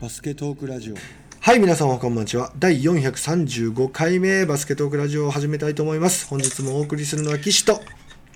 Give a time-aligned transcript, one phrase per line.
[0.00, 0.94] バスケトークラジオ。
[1.40, 2.52] はい皆様こんばんちは。
[2.58, 6.26] 第435回目バスケトークラジオを始めたいと思います。
[6.26, 7.82] 本日もお送りするのは岸と。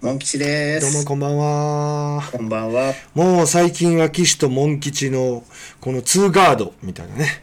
[0.02, 1.06] モン吉でどうもす。
[1.06, 2.22] こんばんは。
[2.30, 2.92] こんばんは。
[3.14, 5.42] もう最近は岸とモン吉の
[5.80, 7.42] このツーガードみたいなね。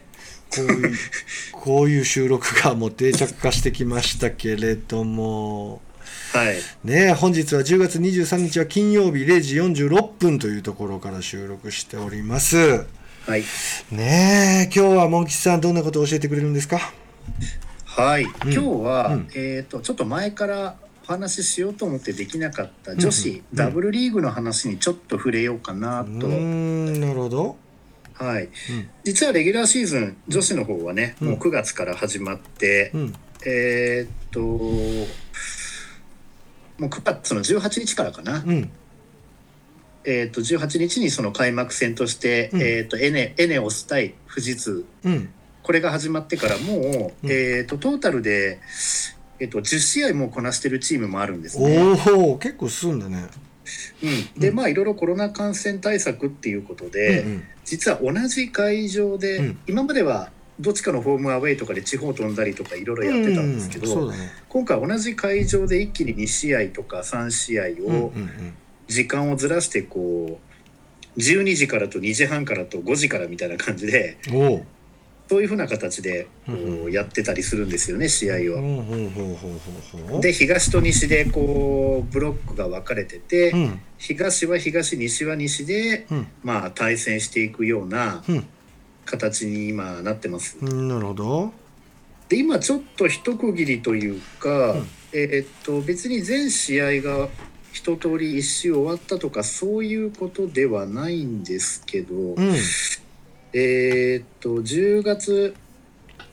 [0.55, 0.95] こういう
[1.51, 5.81] こういう収録がもう定着化してきましたけれども。
[6.33, 6.57] はい。
[6.83, 12.85] ね本日は10月23日は金曜日0時46分というところから収録しております
[13.27, 13.43] はい。
[13.91, 16.79] ねえ今日はモン吉さんどんなことを教えてくれるんですか？
[17.85, 18.23] はい。
[18.23, 26.27] 今日は、うんえっ、と、ちょっと前からお話ししようと思ってできなかった女子、うんダブルリーグの話にちょっと触れようかなうーと。
[26.27, 27.57] んなるほど
[28.13, 28.45] はい。
[28.45, 28.51] うん
[29.03, 33.13] 実はレギュラーシーズン、女子の方はね、うんもう9月から始まって、うん
[33.45, 35.07] えっ、と、もう
[36.85, 38.43] 9月の18日からかな。
[38.45, 38.69] うん
[40.05, 42.61] えっ、と、18日にその開幕戦として、うん。
[42.61, 44.85] えっ、と、エネ、エネオス対富士通。
[45.03, 45.29] うん。
[45.63, 47.31] これが始まってからもう、うん。
[47.31, 48.59] えー、とトータルで、
[49.39, 51.95] えー、と10試合もこなしてるチームもあるんですね。
[52.15, 53.27] おお結構進んだね。
[54.03, 54.55] うん、でうん。
[54.55, 59.59] まあいろいろコロナ感染対策っていうことで、うん実は同じ会場で、うん。
[59.67, 68.11] 今まではどっちかのホームアウェイとかで地方飛んだりとかいろいろやってたんですけど、うんそうだね今回同じ会場で一気に2試合とか3試合うんを
[68.91, 70.39] 時間をずらしてこ
[71.15, 74.17] う12時からと2時半からと5時からみたいな感じで
[75.29, 76.53] そういうふうな形でこ
[76.87, 78.61] うやってたりするんですよね試合を。
[78.61, 83.81] ほうほうほうほうほうほうで東と西でこうブロックが分かれてて、うん。
[83.97, 86.27] 東は東西は西で、うん。
[86.43, 88.45] まあ対戦していくようなうん。
[89.05, 90.57] 形に今なってます。
[90.61, 91.53] うんなるほど。
[92.27, 94.87] で今ちょっと一区切りというか、うん。
[95.13, 97.29] えーっと別に全試合が
[97.71, 102.55] 一通り一周終わったとかそういうことではないんですけど、うん
[103.53, 105.55] えーっと10月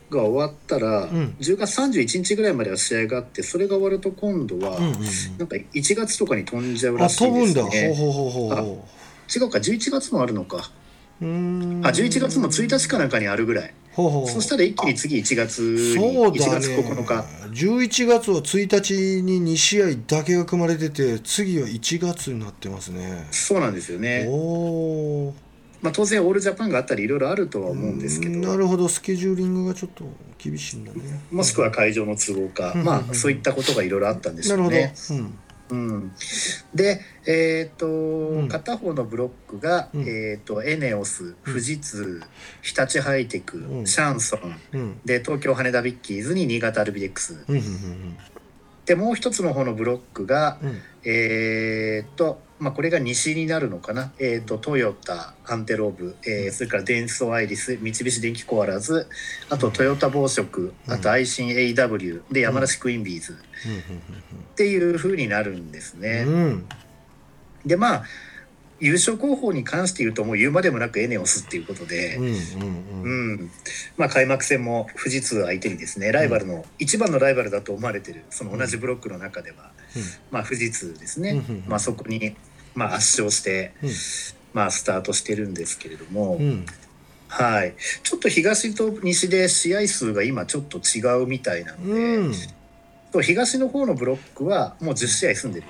[0.09, 4.93] が終わったら、ん10月31日ぐらいまでは試合があってそれが終わると今度は、うんうん
[5.37, 7.93] なんか1月とかに飛んじゃうあらしいですね。
[7.95, 8.87] ほうほうほうほうほ
[9.33, 10.71] 違うか11月もあるのか。
[11.21, 13.73] あ11月の1日かなんかにあるぐらい。
[14.09, 17.25] ほうそしたら一気に次1月にそう1月だね9日。
[17.49, 23.27] 11月は1日に2試合だけが組まれてて次は1月になってますね。
[23.31, 24.25] そうなんですよね。
[24.29, 25.35] おお
[25.81, 28.37] まあ当然オールジャパンがあったりいろいろあるとは思うんですけど。
[28.39, 28.87] なるほど。
[28.87, 30.03] スケジューリングがちょっと
[30.37, 30.99] 厳しいんだね。
[31.31, 32.83] もしくは会場の都合か、うん。
[32.83, 34.93] まあそういったことがいろいろあったんでしなるほど、ょうね。
[35.11, 35.33] うん
[35.69, 36.11] うん、
[36.73, 38.47] で、えっ、と、ん。
[38.47, 40.01] 片方のブロックが、うん。
[40.07, 42.21] えっ、とエネオス、富士通、
[42.61, 43.87] 日立ハイテク、うん。
[43.87, 45.01] シャンソン、うん。
[45.05, 47.45] で東京羽田ビッキーズに新潟アルビレックス。
[48.85, 50.57] でもう一つの方のブロックが、
[51.03, 54.11] えっ、とまあこれが西になるのかな？
[54.19, 59.07] えっ、とトヨタ、アンテローブ、えーそれからデンソーアイリス、三菱電機コアラズ、
[59.49, 63.33] あとトヨタ紡織、あと愛信 AW で山梨クイーンビーズ。
[63.33, 63.35] っ
[64.55, 66.25] ていう風になるんですね。
[66.27, 66.33] うん。
[66.33, 66.69] うん
[67.65, 68.03] でまあ
[68.81, 72.35] 優勝候補に関して言うともう言うまでもなくエネオスっていうことで、うんうんう
[73.03, 73.33] うん。
[73.33, 73.51] ん
[73.97, 79.71] まあ、開幕戦も富士通相手にですねライバルの、一番のライバルだと思われてるその同じブロックの中では、
[80.31, 81.63] まあ、富士通ですね、うんうん。
[81.67, 82.37] まあ、そこに、
[82.75, 83.89] まあ、圧勝して、うん。
[84.53, 86.65] まあ、スタートしてるんですけれども、うん。
[87.29, 92.33] はい、ちょっと東と西で試合数が今ちょっと違うみたいなので、うん。
[93.11, 95.67] と東の方のブロックはもう10試合済んでる。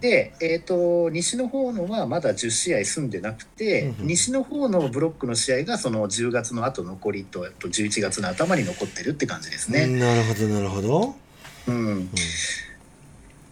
[0.00, 4.00] で、えー、と西の方のはまだ10試合済んでなくて、うん。
[4.02, 9.86] うん西の方のブロックの試合がその10月の後残りとあと11月の頭に残ってるって感じですね。
[9.86, 11.14] なるほどなるほど。
[11.68, 12.10] うん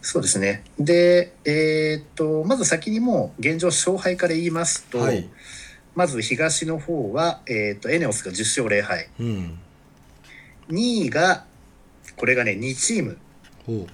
[0.05, 0.65] そうですね。
[0.77, 5.29] で、えー、とまず先にもう現状勝敗から言いますと、はい。
[5.95, 9.59] まず東の方は、えー、とエネオスが10勝0敗うん。
[10.69, 11.45] 2位が
[12.17, 13.17] これがね2チーム。
[13.65, 13.87] ほ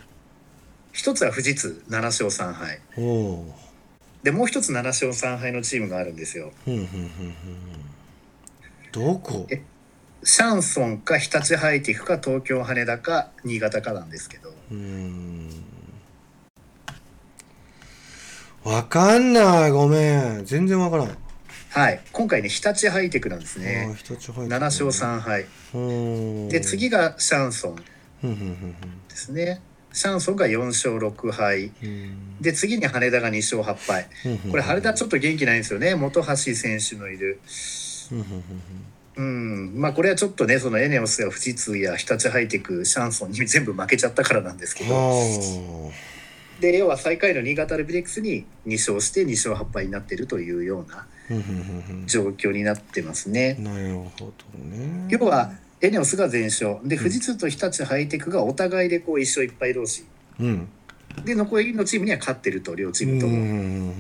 [0.94, 2.82] 1つは富士通7勝3敗。
[4.24, 6.52] でもう1つ7勝3敗のチームがあるんですよ。
[6.66, 7.14] ううんうんうんうん。
[8.92, 9.46] どこ？
[9.52, 9.62] え
[10.24, 14.50] シャンソンか日立ハイテクか東京羽田か新潟かなんですけど。
[14.50, 15.79] うーん
[18.70, 19.72] わかんない。
[19.72, 20.46] ごめん。
[20.46, 21.18] 全然わからん。
[21.72, 22.02] はい。
[22.12, 27.76] 今回ね日立ハイテクなんですあねー一つ入って7勝3敗3で次がシャンソン。
[29.08, 29.62] ですね。
[29.92, 31.72] シャンソンが4勝6敗
[32.42, 35.96] で次に羽田が2勝8敗うんこれ羽田ちょっと元気ないんですよね。
[35.96, 37.40] 本橋選手のいる。
[39.16, 39.74] うん。
[39.80, 44.96] まあこれはちょっとねそのエネオスや富士通や日立ハイテクシャンソンに全部負けちゃったからなんですけうんど。
[44.96, 45.92] は
[46.60, 51.08] で要は最下位の新潟アルビレックスに2勝して2勝8敗になってるというような
[52.06, 53.56] 状況になってますね。
[53.58, 55.08] うんなるほどね。
[55.10, 56.80] 要はエネオスが全勝。
[56.84, 60.06] で富士通と日立ハイテクがお互いでこう1勝1敗同士。
[60.40, 60.68] うん。
[61.24, 63.94] で残りのチームには勝ってると両チームとも。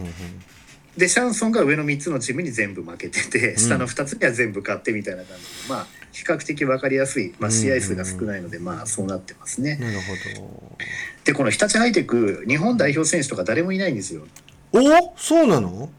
[1.00, 3.58] うんうんうんでシャンソンが上の3つのチームに全部負けててん。
[3.58, 9.78] 下の2つには全部勝ってみたいな感じで、まあ比較的分かりやすい、まあ、試合数が少ないので、まあそうなってますね。
[9.78, 10.76] なるほ
[11.24, 14.28] でこの日立ハイテク日本代表選手とか誰もいないんですよ。
[14.74, 15.14] どお？
[15.16, 15.90] そうなの？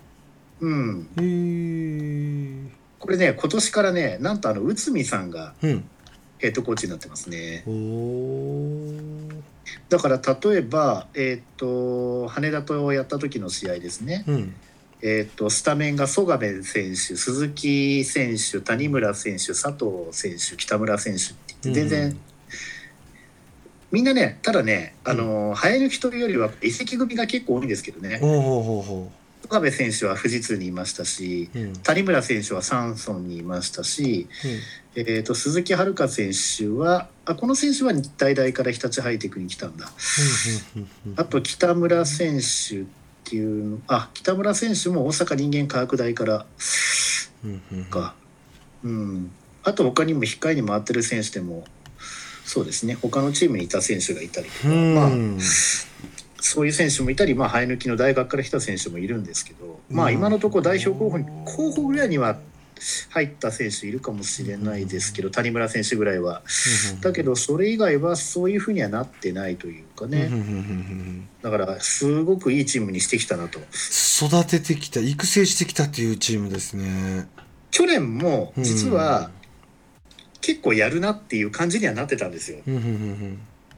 [0.61, 1.23] うん、へ
[2.67, 5.85] えこれね今年からねなんとあの内海さんがうん。
[6.39, 7.65] ヘッドコーチになってますね。
[7.67, 9.29] おお
[9.91, 14.55] だから例えば、えー、と羽田とやった時の試合ですね、うん
[15.03, 22.19] えー、とスタメンが曽我部選手鈴木選手谷村選手佐藤選手北村選手って全然、
[23.91, 28.19] みんなねただねあの、早抜きというよりは移籍組が結構多いんですけどね。
[29.43, 31.65] 曽我部選手は富士通にいましたしううん。
[31.69, 34.29] うん谷村選手はサンソンにいましたし、
[34.95, 39.91] えー、と鈴木遥選手はあこの選手は日体大から日立ハイテクに来たんだ。
[40.77, 41.15] うんうん。
[41.17, 42.85] あと北村選手
[43.21, 43.79] っていうの。
[43.87, 46.47] あ北村選手も大阪人間科学大から。
[47.45, 48.15] うんうんか、
[48.85, 49.31] うん、
[49.63, 51.65] あと他にも控えに回ってる選手でも
[52.51, 52.99] そうですね。
[53.01, 54.95] 他のチームにいた選手がいたりとか、うん。
[54.95, 55.11] まあ、
[56.41, 62.39] そういう選手もいたり、まあ、生え抜きの大学から来た選手もいるんですけど、まあ、今のところ代表候補に候補ぐらいには
[63.11, 66.43] 入った選手いるかもしれないですけど谷村選手ぐらいは。
[67.01, 70.31] だけどそれ以外はそういうふうにはなってないというかね、
[71.43, 73.61] だからすごくいいチームにしてきたなと。
[73.61, 77.29] 育ててきた育成してきたっていうチームですね。
[77.71, 79.31] 去年も実は
[80.41, 82.59] 結構やるなっていう感じにはなってたんですよ。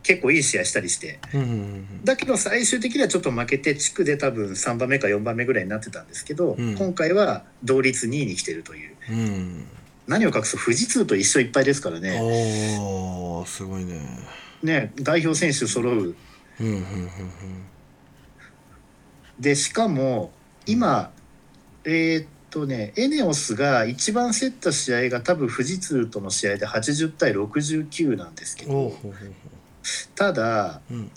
[0.03, 1.21] 結構いい試合したりして。
[2.03, 6.75] だけど最終的にはちょっと負けて地区で多分3番目か4番目ぐらいになってたんですけど、うん。
[6.77, 9.17] 今回は同率2位に来てるといううん。
[9.17, 9.67] うん
[10.05, 12.19] 何を隠す富士通と一緒いっぱいですからね。
[12.21, 14.01] おーすごいね。
[14.63, 15.95] ね代表選手揃う。
[15.95, 17.11] うんうんうん
[19.39, 20.31] でしかも
[20.67, 21.11] 今
[21.85, 28.95] えーっとねエネオスが一番競った試合が多分富士通との試合で80対69なんですけど。
[30.15, 31.11] ただううん。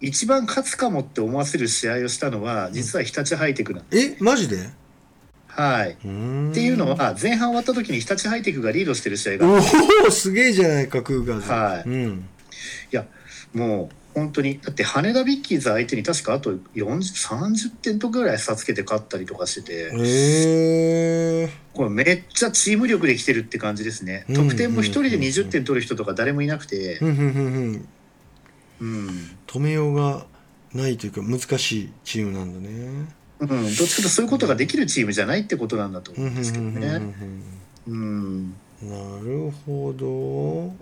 [0.00, 4.58] 一番勝つかもって思わせる試合をしたのは実は日立ハイテクなんです、えマジで？
[5.56, 5.92] はい。
[5.92, 6.06] って
[6.60, 9.56] いうのは前半終わった時に日立ハイテクがリードしてる試合がお
[10.08, 11.88] おすげえじゃないかクーガーズはい。
[11.88, 12.28] うん。
[13.54, 19.72] もう本当にだって羽田ビッキーズ相手に確かあと40 30点とかぐらい差つけて勝ったりとかしてて。
[19.94, 24.24] へえこれめっちゃチーム力できてるって感じですね。
[24.28, 26.98] うん得点も一人で20点取る人とか誰もいなくて。
[26.98, 27.24] うんうんうんう
[27.72, 27.88] ん。
[28.78, 30.26] うん、止めようが
[30.74, 33.08] ないというか難しいチームなんだね
[33.40, 37.00] うん、どっちかというとそういうことができるチームじゃないってことなんだとうんうんですけどね。
[37.86, 38.90] うんな
[39.24, 40.06] るほど。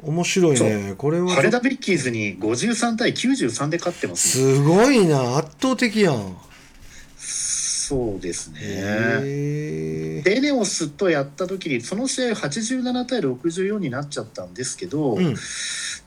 [0.08, 0.94] 面白いね。
[0.98, 5.36] これは羽田ビッキーズに53対93で勝ってますねすごいな。
[5.36, 6.36] 圧倒的やん。
[7.16, 8.60] そうですね。
[8.62, 15.36] へえでエネオスとやった時にその試合87対64になっちゃったんですけど、うん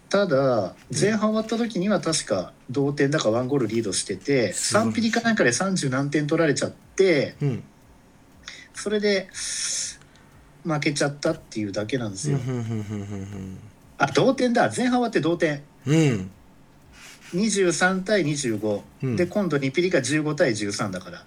[0.10, 4.84] ただ前半終わった時には確か同点だかワンゴールリードしててすごい。
[4.84, 7.64] 3ピリかなんかで30何点取られちゃってうん。
[8.74, 9.28] それで
[10.64, 12.40] 負けちゃったっていうだけなんですよ。
[13.98, 14.72] あ同点だ。
[14.76, 15.62] 前半終わって同点。
[15.86, 15.96] うん。
[15.96, 16.32] うん
[17.34, 19.16] 23対25、うん。
[19.18, 21.26] で今度2ピリが15対13だから。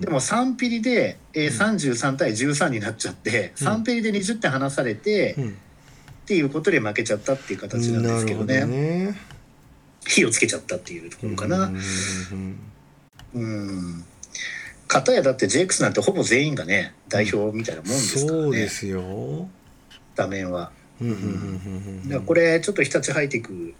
[0.00, 3.68] でも3ピリで、えー33対13になっちゃって、うん。
[3.68, 5.56] 3ピリで20点離されて、うん
[6.28, 8.60] っていうことで負けちゃったっていう形なんですけどね。
[8.60, 9.18] どね。
[10.06, 11.64] 火をつけちゃったっていうところかな。
[11.64, 12.58] うんうん
[13.34, 14.04] うん。
[14.86, 18.42] 片やだって JX なんてほぼ全員がね代表みたいなもんですからね。
[18.42, 19.48] そうですよ。
[20.16, 20.70] 画面は。
[21.00, 23.74] うんうんうんうんだからこれちょっと日立ハイテク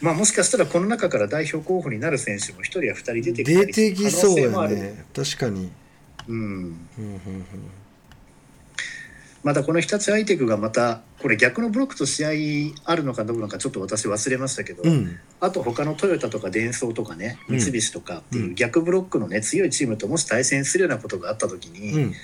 [0.00, 5.04] まあもしかしたらこの中から代表候補になる選手も一人や二人出てきた出りてきそうや可能性もあるね。
[5.14, 5.70] 確かに。
[6.26, 6.36] うん。
[6.36, 7.44] うんうん
[9.42, 12.30] またこの日立ハイテクがまたこれ逆のブロックと試合
[12.84, 14.90] あるのかどうかちょっと私忘れましたけど、うん。
[14.90, 17.60] うんあと他のトヨタとかデンソーとかねうん。
[17.60, 22.14] 三菱とかっていううん逆ブロックのね強いチームともし対戦するようなことがあった時に、うん。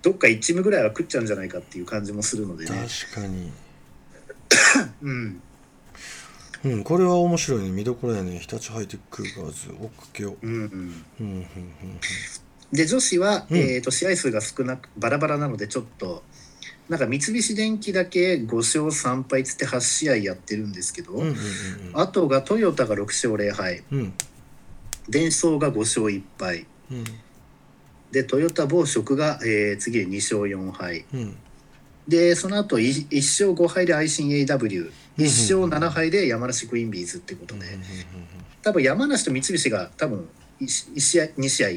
[0.00, 2.70] どっか1チームぐらいは食っちゃうんじゃないかっていう感じもするのでね。
[3.10, 3.52] 確かに。
[5.02, 5.42] うん。
[6.64, 7.70] うんこれは面白いね。
[7.70, 11.46] 見どころやね日立ハイテクガーズ追っかけよううんうん、うんうん。
[12.72, 13.56] で女子は、うん。
[13.58, 16.22] えー、と試合数が少なくバラバラなのでちょっと
[16.88, 21.36] なんか三菱電機だけ5勝3敗つって8試合やってるんですけど、うんうんうん
[21.94, 23.82] あとがトヨタが6勝0敗。
[23.90, 23.98] うん。
[24.00, 24.14] うん
[25.08, 26.66] デンソーが5勝1敗。
[26.90, 27.04] うん。
[28.12, 31.04] でトヨタ暴食が、えー次で2勝4敗。
[31.12, 31.36] うん。
[32.06, 37.66] でその後い1勝5敗で愛心 AW1 勝7敗で山梨クイーンビーズってことで。
[38.62, 40.28] 多分山梨と三菱が多分
[40.60, 41.68] 1, 試合2試合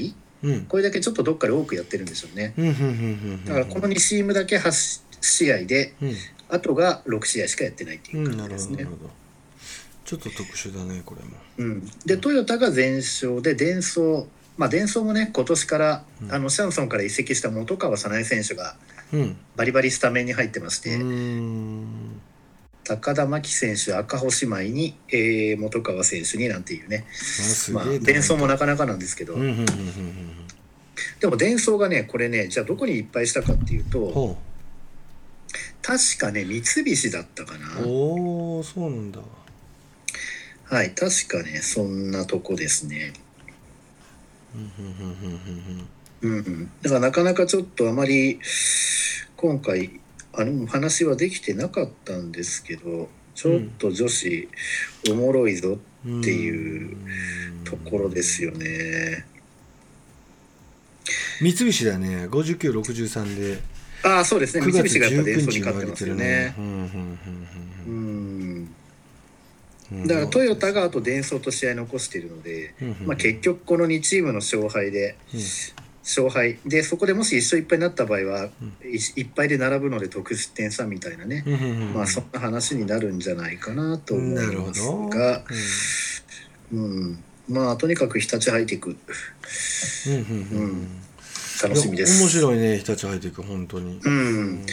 [0.67, 2.53] これだけちょっとどっかで多くやってるんでしょうね。
[3.45, 6.13] だからこの2チームだけ8試合でうん。
[6.47, 8.87] あとが6試合しかやってないっていう感じですね。
[10.05, 11.31] ちょっと特殊だねこれも。
[11.57, 14.25] うん、でトヨタが全勝でデンソー
[14.57, 16.31] まあデンソーもね今年から、うん。
[16.31, 18.75] あのシャンソンから移籍した本川早苗選手が
[19.11, 19.37] うん。
[19.55, 22.21] バリバリスタメンに入ってまして、うーん
[22.85, 27.05] 高田真希選手赤星舞に、えー本川選手になんていうね。
[27.73, 29.35] まあげえなデンソーもなかなかなんですけど、
[31.19, 34.37] でもデンソーがねこれねじゃあどこにいっぱいしたかっていううんとほ
[35.81, 37.81] 確かね三菱だったかな。
[37.81, 39.19] うおおそうなんだ。
[40.65, 43.13] はい確かねそんなとこですね。
[44.55, 45.39] うんうんうんうん
[45.79, 45.87] うん。
[46.21, 48.39] うんうん、だからなかなかちょっとあまり
[49.35, 49.99] 今回
[50.37, 54.49] あの話はできてなかったんですけどちょっと女子
[55.11, 56.95] おもろいぞうんっていう
[57.63, 59.25] ところですよね。
[61.41, 62.27] 三菱だね。
[62.27, 63.61] 5963で。
[64.03, 64.65] ああそうですね。
[64.65, 66.55] 9月三菱がやっぱ19伝送に勝ってますよね。
[70.07, 72.73] だからトヨタがあとデンソーと試合残しているので、
[73.05, 75.39] まあ、結局この2チームの勝敗でうん
[76.05, 76.59] 勝敗。
[76.65, 78.73] でそこでもし1勝1敗になった場合はうん。
[78.83, 85.09] 1敗で並ぶので得失点差みたいなね、うんうんうんまあそんな話になるんじゃないかなと思いますど。
[85.09, 85.43] が、
[86.71, 88.95] うん、まあとにかく日立ハイテク。
[90.07, 90.59] うんうんうん。
[90.59, 90.87] うん。
[91.63, 92.21] 楽しみです。
[92.21, 93.99] 面白いね日立ハイテク本当に。
[94.03, 94.65] うん、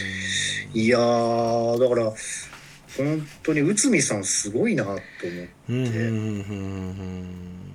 [0.73, 2.13] いやーだから
[2.97, 5.11] 本当に内海さんすごいなと思って、
[5.69, 7.72] うんうんうんうん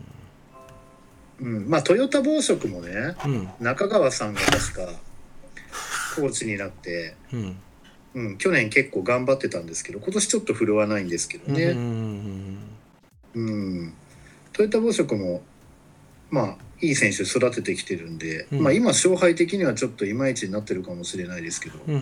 [1.41, 3.33] うん、まあトヨタ暴食もねうん。
[3.33, 4.93] うん中川さんが確か
[6.17, 7.57] コーチになって、うん。
[8.15, 12.59] うん、去年結構頑張ってたんですけど今年ちょっと振るわないんですけどうんうんうね、ん。
[13.35, 13.95] うん。
[14.53, 15.43] トヨタ暴食も
[16.31, 18.63] まあいい選手育ててきてるんで、うん。
[18.63, 21.93] まあ今勝敗的にはちょっといまいちになってるかもしれないですけど、う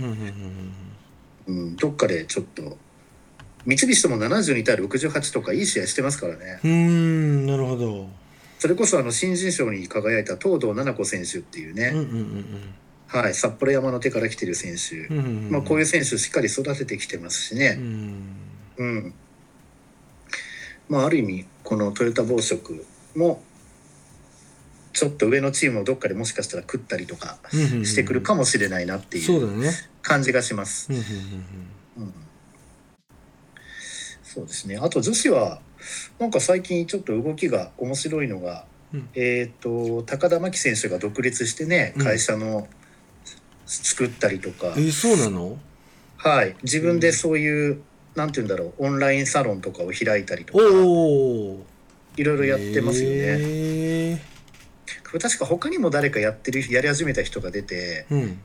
[1.53, 2.77] んどっかでちょっと
[3.65, 6.61] 三菱とも72対68とかいい試合してますからね。
[6.65, 8.09] うんうんなるほど
[8.67, 12.45] それこそあの新人賞に輝いた東堂七子選手っていうね、うんうんうん
[13.07, 18.25] はい、札幌山の手から来てる選手、うんうんうんまあ、こういう選手しっかり育ててきてますしうね、ん。
[18.77, 19.15] うん。
[20.89, 23.41] まあ、ある意味このトヨタ暴食も
[24.93, 29.71] ちょっと上のチームをどっかでもしかしたら食ったりとかしてくるかもしれないなっていう
[30.03, 30.89] 感じがします。
[34.25, 34.77] そうですね。
[34.77, 35.61] あと女子は
[36.19, 38.65] なんか最近ちょっと動きが面白いのが、
[38.95, 39.09] うん。
[39.15, 42.05] えっ、と高田真希選手が独立してねうん。
[42.05, 42.69] 会社の
[43.67, 45.59] 作ったりとか、えそうなの？
[46.17, 46.57] はい。
[46.63, 47.83] 自分でそういう、
[48.15, 51.65] なんて言うんだろうオンラインサロンとかを開いたりとかいろ
[52.17, 53.17] いろやってますよね。
[53.19, 54.23] へ
[55.05, 58.39] これ確か他にも誰かやってるやり始めた人が出てーうん。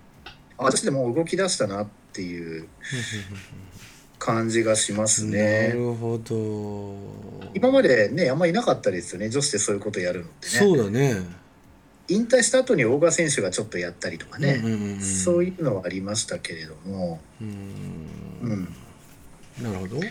[0.58, 2.68] 私でもう動き出したなっていう
[4.24, 5.72] 感じがしますなね。
[5.74, 6.96] るほど。
[7.56, 9.30] 今までねあんまりいなかったですよね。
[9.30, 10.54] 女子でそういうことやるのってね。
[10.54, 11.16] そうだね。
[12.08, 15.02] 引退した後に大賀選手がちょっとやったりとかね、うんうんうんうん。
[15.02, 17.50] そういうのはありましたけれども、ううん。
[17.50, 18.68] ん
[19.60, 19.98] なるほど。
[19.98, 20.04] うん。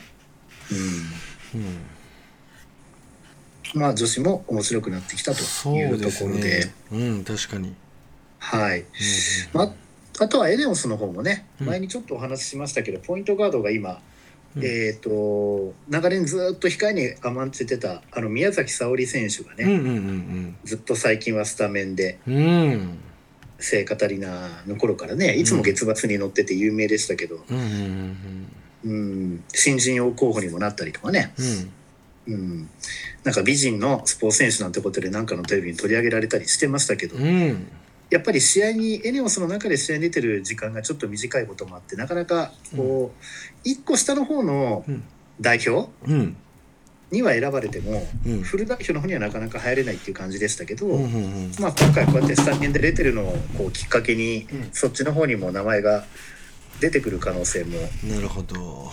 [3.75, 6.65] まあ女子も面白くなってきたとそいううところで。
[6.65, 6.75] ね。
[6.91, 7.77] うん確かに。
[8.41, 8.87] はい、うん。
[9.53, 9.73] まあ
[10.29, 11.67] とはエネオスの方もねうん。
[11.67, 14.01] 前にちょっとお話ししましたけど、ポイントガードが今、
[14.57, 14.65] うん。
[14.65, 22.37] えっ、と流れにずっと控えに甘んじてたあの宮崎沙織選手がね、うんうんうんずっと最近はスタメンでうん。
[22.37, 22.99] うん
[23.63, 28.17] 聖カタリナの頃からねいつも月末に乗ってて有名でしたけど、うんうん
[28.85, 28.95] うんう
[29.35, 31.71] ん、新人王候補にもなったりとかね、うん。
[32.27, 32.71] うん、
[33.25, 37.69] なんか美人のスポーツ選手なんてことで何かのテレビに取り上げられたりしてましたけど、うん
[38.11, 43.13] やっぱり試合にエネオスの中で試合に出てる時間がちょっと短いこともあってなかなかこ
[43.65, 45.03] う、1個下の方のうん。
[45.41, 46.37] 代表うん。
[47.11, 48.43] には選ばれても、うん。
[48.43, 50.87] フル代表の方にはなかなか入れないっていう感じでしたけど、
[51.59, 54.69] まあ、今回こうやってスタメンで出てるのをこうきっかけに、うん。
[54.73, 56.05] そっちの方にも名前が
[56.81, 57.79] 出てくる可能性も。
[58.05, 58.91] なるほど。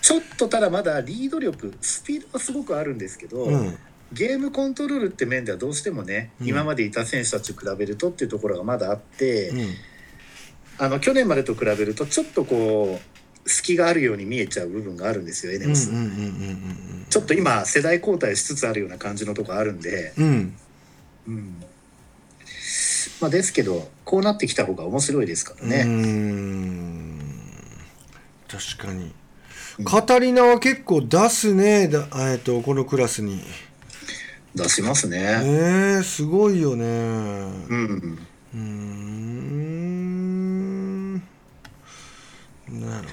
[0.00, 3.78] ちょっとただまだリード力スピードはすごくあるんですけど、うん
[4.12, 6.48] ゲームコントロールって面ではどうしてもね、うん。
[6.48, 9.74] 今までいた選手たちと比べるとっていうところがまだあって、うん。
[10.78, 13.00] あの去年までと比べるとちょっとこ
[13.44, 15.90] う隙があるように見えちゃう部分があるんですよエネオス、
[17.08, 20.26] ちょっと今世代交代しつつあるような感じのとこあるんで、うん。
[20.26, 20.56] うん。
[21.28, 21.64] うん
[23.20, 27.18] まあ、ですけどこうなってきた方が面白いですからね、ん。
[28.48, 29.04] 確かに。
[29.04, 29.12] うん
[29.84, 31.88] カタリナは結構出すね。
[31.88, 33.42] だえっとこのクラスに
[34.56, 36.84] 出しますね、えー、すごいよね。
[36.86, 38.18] うん。
[38.54, 41.16] うーん。
[42.80, 43.08] なる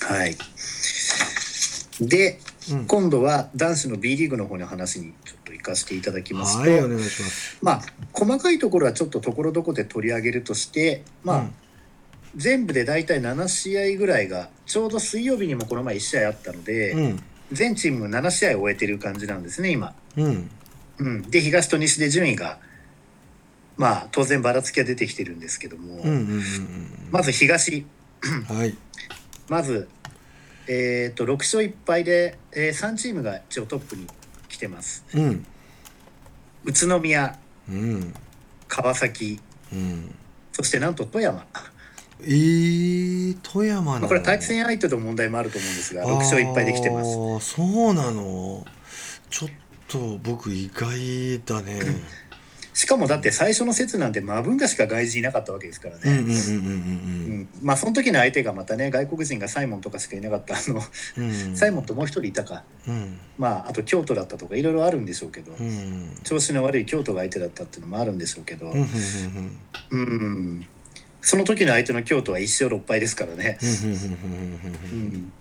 [0.00, 0.34] はい。
[2.00, 2.86] で、うん。
[2.86, 7.58] 今度は男子の B リーグの方の話にちょっと行かせていただきほますと、どはいお願いします。
[7.60, 7.82] まあ
[8.14, 11.54] 細かいところはちょっとところどころで取り上げるとしてまあ、うん。
[12.34, 20.50] 全部で大体7試合ぐらいがちょうど水曜日にもこの前1試合あったので、うん全チーム7試合終えてる感じなんですね今、うん。
[20.98, 22.58] うん、で東と西で順位が
[23.76, 26.44] まあ当然ばらつきが出てきてるんですけども、うんうんうん
[27.10, 27.86] まず東。
[28.22, 28.76] う んはい。
[29.48, 29.88] まず、
[30.68, 34.06] えー、と6勝1敗で、え3チームが一応トップに
[34.48, 35.04] 来てます。
[35.14, 35.46] うん。
[36.64, 37.38] 宇都宮
[37.68, 38.14] うん。
[38.68, 39.40] 川崎
[39.72, 40.14] うん。
[40.52, 41.46] そしてなんと富山、
[42.24, 47.10] えー、富山まあ、なのこれは対戦相手の問題もあると思うんですが6勝1敗で来てます。
[47.10, 48.64] あーそうなの。
[49.30, 49.50] ちょっ
[49.88, 51.80] と僕意外だね。
[52.72, 60.80] しかもだって最初の節なんてマブンガしか外人いなかったわけですからね、まあその時の相手がまたね外国人がサイモンとかしかいなかったあの、
[61.18, 61.30] うん。
[61.30, 62.64] うんサイモンともう一人いたか。
[62.88, 63.18] うん。
[63.38, 68.86] まああと京都だったとかいろいろあるんでしょうけど、うん調子の悪い京都が相手だったっていうのもあるんでしょうけど、うんうん
[69.90, 70.00] うん。
[70.00, 70.02] う
[70.60, 70.66] ん
[71.22, 73.68] その時の相手の京都は1勝6敗ですからね、うん。
[73.68, 74.00] うんうん
[75.14, 75.32] うん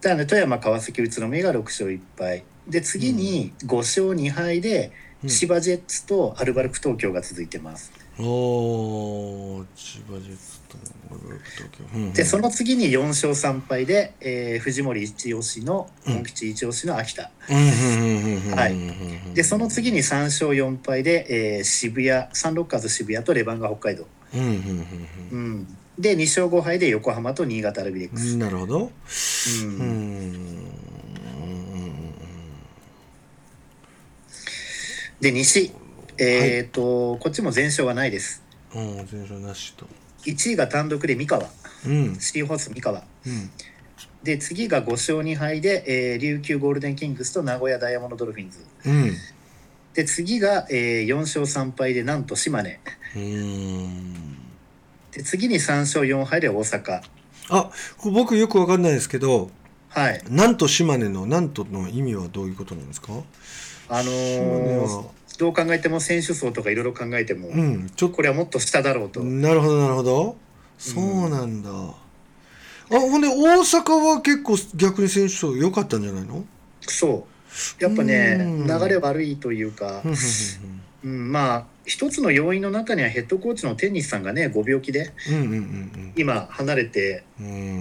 [0.00, 2.42] だからね富山川崎宇都宮が6勝1敗。
[2.66, 4.92] で次に5勝2敗で
[5.22, 5.28] うん。
[5.28, 10.78] 千葉ジェッツとアルバルク東京が続いてます、おー千葉ジェッツと
[11.54, 11.84] 東京。
[11.94, 12.12] うんうん。
[12.14, 16.14] でその次に4勝3敗で、えー藤森一押しのうん。
[16.14, 18.54] 本吉一押しの秋田、うんうんうんうんうん。
[18.54, 19.34] はい。
[19.34, 24.86] でその次に3勝4敗で、えー渋谷サンロッカーズ渋谷とレバンガ北海道、うんうん
[25.30, 28.78] うん、で2勝5敗で横浜と新潟アルビレックス、うんうんなるほど。
[28.78, 29.68] うん。
[29.68, 29.84] うん。
[29.84, 30.70] うん
[35.20, 35.72] で西
[36.16, 38.42] えっ、と、こっちも全勝はないです。
[38.74, 39.86] うんうん全勝なしと。
[40.26, 41.42] 1位が単独で三河。
[41.86, 42.16] うん。
[42.20, 43.02] シティホース三河。
[43.26, 43.50] うん。
[44.22, 48.58] で次が5勝2敗で、えー琉球ゴールデンキングスと名古屋ダイヤモンドドルフィンズ。
[48.86, 49.12] うん
[49.94, 52.80] で次が、えー4勝3敗でなんと島根。
[53.16, 54.14] うん。
[55.12, 57.02] で次に3勝4敗で大阪。
[57.50, 57.70] あ
[58.04, 59.50] 僕よくわかんないですけど
[59.88, 60.22] はい。
[60.30, 63.12] なんと島根のなんとの意味はどういうことなんですか？
[63.88, 65.04] あのーは。
[65.38, 70.36] どう考えても選手層とかいろいろ考えても、うんちょっこれはもっと下だろうと、となるほどなるほど。
[70.76, 71.94] そうなんだ、あ
[72.90, 76.44] ほんで大阪は結構逆に選手層良かったんじゃないの？
[76.82, 77.39] そう
[77.78, 78.66] やっぱねうん。
[78.66, 85.12] 流れ悪いというかうん、うん、まあ一つの要因の中にはヘッドコーチのテニスさんがねご病気で
[86.16, 87.24] 今離れて、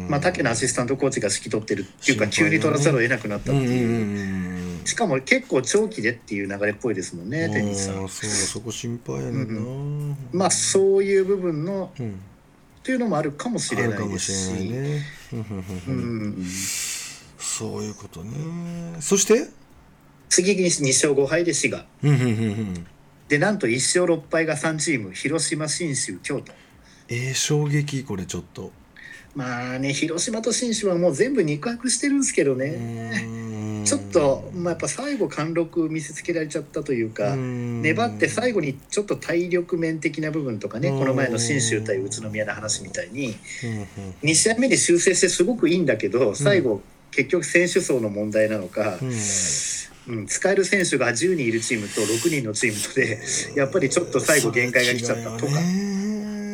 [0.10, 4.49] まあ、竹のアシスタントコーチが指揮取ってるっていうか急に取らざるを得なくなったっていう、うん
[4.86, 12.19] しかも結構長期でっていう流れっぽいですもんねテニスさんそうだそこ心配やねんな、まあそういう部分のうん。
[12.82, 14.73] というのもあるかもしれないですし
[17.38, 18.32] そういうことね。
[18.99, 19.47] そして
[20.30, 21.86] 次に2勝5敗で滋賀。
[23.28, 26.54] でなんと1勝6敗が3チーム広島信州京都。
[27.10, 28.72] えー、衝撃これちょっと。
[29.36, 33.86] まあね広島と信州はもう全部肉薄してるんですけどね、うん。
[33.86, 41.00] ちょっと、まあ、やっぱ最後貫禄見せつけられちゃったというか、粘って最後にちょっと体力面的な部分とかね、うん。
[41.00, 43.36] この前の信州対宇都宮の話みたいに。
[43.63, 49.12] うんうん2試合目で修正してすごくいいんだけど最後、結局選手層の問題なのか、うん
[50.28, 53.19] 使える選手が10人いるチームと6人のチームとで
[53.60, 55.54] やっぱりちょっと最後限界が来ちゃったとか。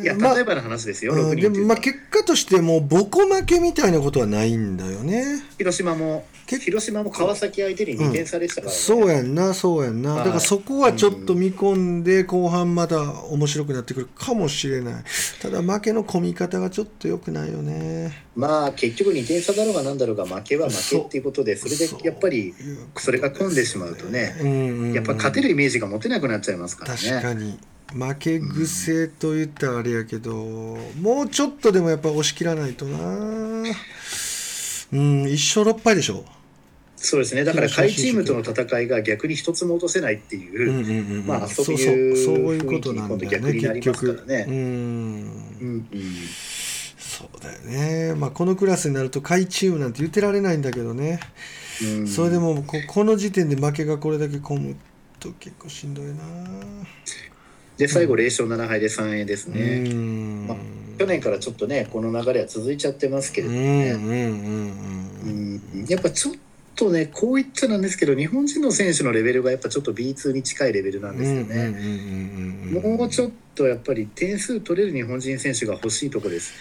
[0.06, 5.42] いやまあ例えばの話ですよ、6うんでもまあ結果としてもうボコ負けみたいなことはないんだよね。
[5.58, 10.18] 広島も結広島も川崎相手に2点差でしたからね、そうやんなそうやんな、はい。
[10.20, 15.04] だからそこはちょっと見込んで後半また面白くなってくるかもしれない。
[15.42, 18.26] ただ負けの込み方がちょっと良くないよね。
[18.36, 22.54] まあ結局2点差だろうがなんだろうが負けは負けっていうことでそれでやっぱり
[22.96, 24.92] それが込んでしまうとねうんうんうん。
[24.92, 26.98] やっぱ勝てるイメージが持てなくなっちゃいますからね。
[27.00, 27.58] 確かに
[27.92, 32.98] 負け癖と言ったらあれやけど、もうちょっとでもやっぱ押し切らないとな。
[34.92, 36.24] うん一勝6敗でしょ。
[36.96, 37.44] そうですね。
[37.44, 42.16] だから下位チームとの戦いが逆に一つも落とせないっていう、まあそういう。
[42.16, 44.10] そういうことなんだよね結局。
[44.10, 46.06] うんうんうん。
[46.98, 51.20] そうだよね、まあ、このクラスになると下位チームなんて言ってられないんだけどね、
[51.82, 52.06] うん。
[52.06, 54.76] それでもここの時点で負けがこれだけ込む
[55.18, 56.12] と結構しんどいな
[57.76, 60.46] で最後0勝7敗で3 A ですうね、ん。
[60.46, 60.56] まあ
[60.98, 63.88] 去年からちょっとねこの流れは続いちゃってますけれどもね、
[65.88, 66.34] やっぱちょっ
[66.76, 76.52] とねこう言っちゃなんですけど日本人の選手のレベルがやっぱちょっと B2 に近いレベルなんですよね、ねもうちょっとやっぱり点数取れる日本人選手が欲しいとこです、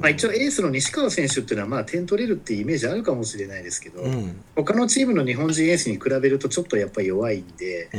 [0.00, 4.40] まあ、一応エースの西川選手っていうのはまあ点取れるっていうイメージあるかもしれないですけど、うん。
[4.54, 7.90] 他のチームの日本人エースに比べるとちょっとやっぱり弱いんで、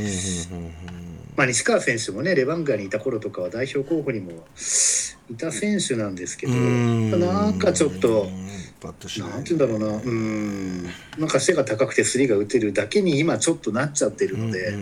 [1.36, 4.32] まあ、西川選手もねレバンガにいた頃とかは代表候補にも
[5.30, 7.20] いた選手なんですけど、うん。
[7.20, 8.26] なんかちょっと
[8.80, 10.02] パッとしないなんて言うんだろうな。
[10.02, 10.84] うん。
[11.18, 14.72] なんか背が高くてスリーが打てるだけに今ちょっとなっちゃってるので、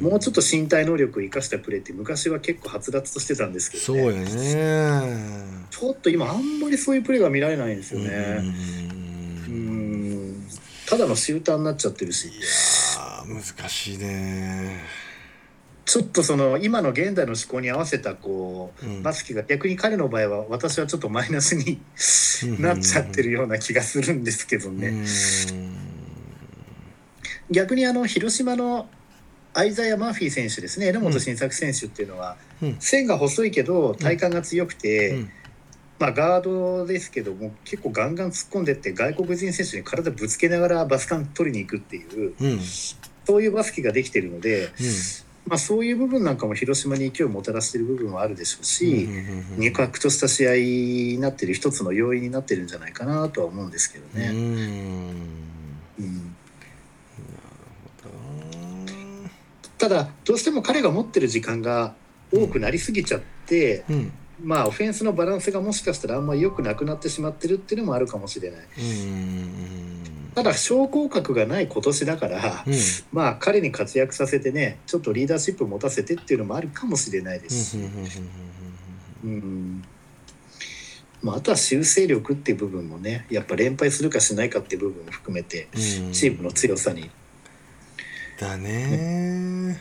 [0.00, 5.16] もうちょっと身体能力を生かしたプレーって昔は結構はつらつとしてたんですけど、そうね、やね。
[5.70, 8.08] ちょっと今あんまりそういうプレーが見られないんですよね。
[9.48, 10.46] ううんん。
[10.88, 12.28] ただのシューターになっちゃってるし。
[12.28, 15.05] いやー難しいね
[15.86, 19.02] ちょっとその今の現代の思考に合わせたこううん。
[19.04, 21.80] バスケが逆に彼の場合は私はちょっとマイナスに
[22.60, 24.88] なっちゃってるような気がするんですけどね。
[24.88, 25.76] うん。
[27.52, 28.88] 逆にあの広島の
[29.54, 30.86] アイザヤ・マーフィー選手ですね。
[30.86, 32.76] 榎本晋作選手っていうのは、うん。
[32.80, 35.30] 線が細いけど体幹が強くて、うん。
[36.00, 42.34] まあ、ガードですけども結構ガンガン突っ込んでって外国人選手に体ぶつけながらバスカン取りに行くっていう
[43.26, 44.68] そういうバスケができてるので、
[45.46, 49.08] まあ、そういう部分なんかも広島に勢いをもたらしてる部分はあるでしょうし、
[49.56, 54.30] 肉薄とした試合になってる一つの要因になってるんじゃないかなとは思うんですけどうんうね。
[54.32, 54.34] ん。
[56.00, 56.36] うん。
[59.78, 61.94] ただどうしても彼が持ってる時間が
[62.32, 68.60] 多くなりすぎちゃって、うんまあオフェンスのバランスがもしかしたらあんまり良くなくなってしまってるっていうのもあるかもしれない。
[68.78, 70.02] うん
[70.34, 72.74] ただ昇降格がない今年だから、うん。
[73.10, 77.70] まあ彼に活躍させてねちょっとリーダーシップ持たせてっていうのもあるかもしれないです。
[77.70, 77.78] し、
[79.24, 79.82] うん
[81.22, 87.10] まあ、あとは修正力っていう部分もねやっぱ連敗するかしないかっていう部分も含めてチームの強さに。
[88.38, 89.80] だね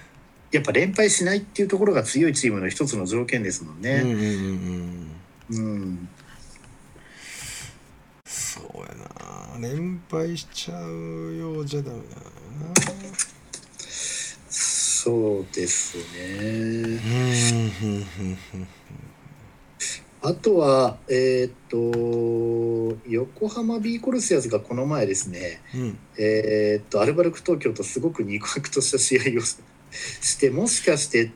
[0.55, 4.01] やっぱ連敗しないっていうところが強いチームの一つの条件ですもんね。
[4.03, 5.11] うん。
[5.49, 6.09] うん。
[8.25, 8.95] そうや
[9.59, 12.25] な連敗しちゃうようじゃダメだな
[14.49, 16.99] そうですね。
[20.21, 25.97] あとは、えーっと、横浜ビーコルセアズがこの前ですね、うん。
[26.17, 29.43] えっと、アルバルク東京とすごく肉薄とした試合を
[30.21, 31.31] して、もしかして、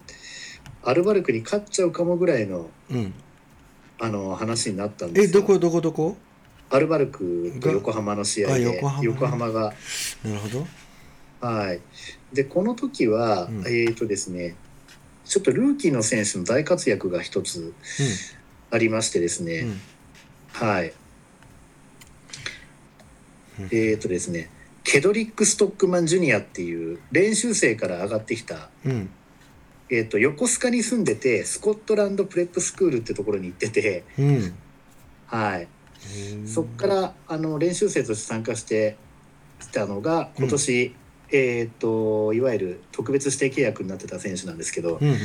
[0.83, 3.13] アルバルクに勝っちゃうかもぐらいのうん。
[4.01, 5.39] あの話になったんですよ。
[5.39, 6.15] えどこどこどこ？
[6.69, 9.01] アルバルクと横浜の試合であ横浜。
[9.01, 9.73] ね横浜が。
[10.23, 10.67] なるほど。
[11.41, 11.81] はい。
[12.31, 13.59] でこの時は、うん。
[13.67, 14.55] えーっとですね
[15.25, 17.73] ちょっとルーキーの選手の大活躍が一つ
[18.71, 19.81] ありましてですね、うん。
[20.53, 20.93] はい。
[23.59, 23.65] うん。
[23.65, 24.49] えーとですね、
[24.83, 29.09] ケドリック・ストックマン・ジュニアっていう練習生から上がってきた、うん。
[29.91, 34.53] えー、と横須賀に住んでてスコットランド・プレップスクールってところに行ってて、うん。
[35.27, 35.67] はい、
[36.47, 38.97] そっからあの練習生として参加して
[39.59, 40.95] きたのが今年、
[41.31, 45.17] えー、といわゆる特別指定契約になってた選手なんですけどうんうん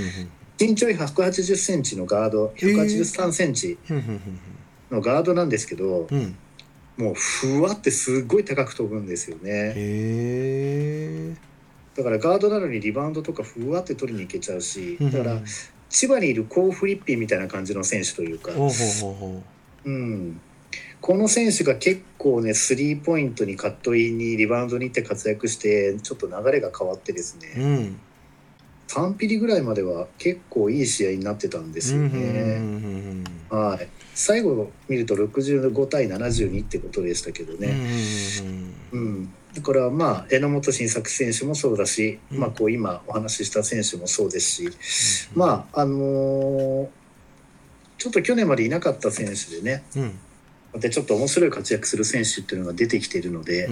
[0.60, 4.20] 身長180センチのガード183センチうんうん
[4.90, 6.36] のガードなんですけど、うんうん
[6.96, 11.36] もうふわってすごい高く飛ぶんですよね。
[11.96, 15.40] だからガードなのにリバウンドとかふわって取りに行けちゃうしうんだから
[15.88, 18.50] 千葉にいるコー・フリッピーみたいな感じの選手というか、
[21.00, 28.00] この選手が結構ねスリーポイントにカットインにリバウンドに行って活躍してちょっと流れが変わってですううね、ん
[28.88, 33.24] 3ピリぐらいまでは結構いい試合になってたんですよね。
[34.14, 37.74] 最後見ると65対72ってことでしたけどうんね。
[38.92, 42.38] うん、だからまあ榎本晋作選手もそうだし、うん。
[42.38, 46.88] まあこう今お話しした選手もそうですし、まああのー
[47.96, 50.18] ちょっと去年までいなかった選手でねうん
[50.78, 53.68] でちょっと面白い活躍する選手っていうのが出てきているので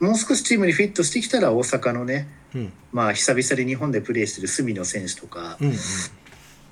[0.00, 2.72] もう少しチームにフィットしてきたら大阪のね、うん。
[2.92, 5.74] まあ、久々に日本でプレーしてる隅野選手とか、うん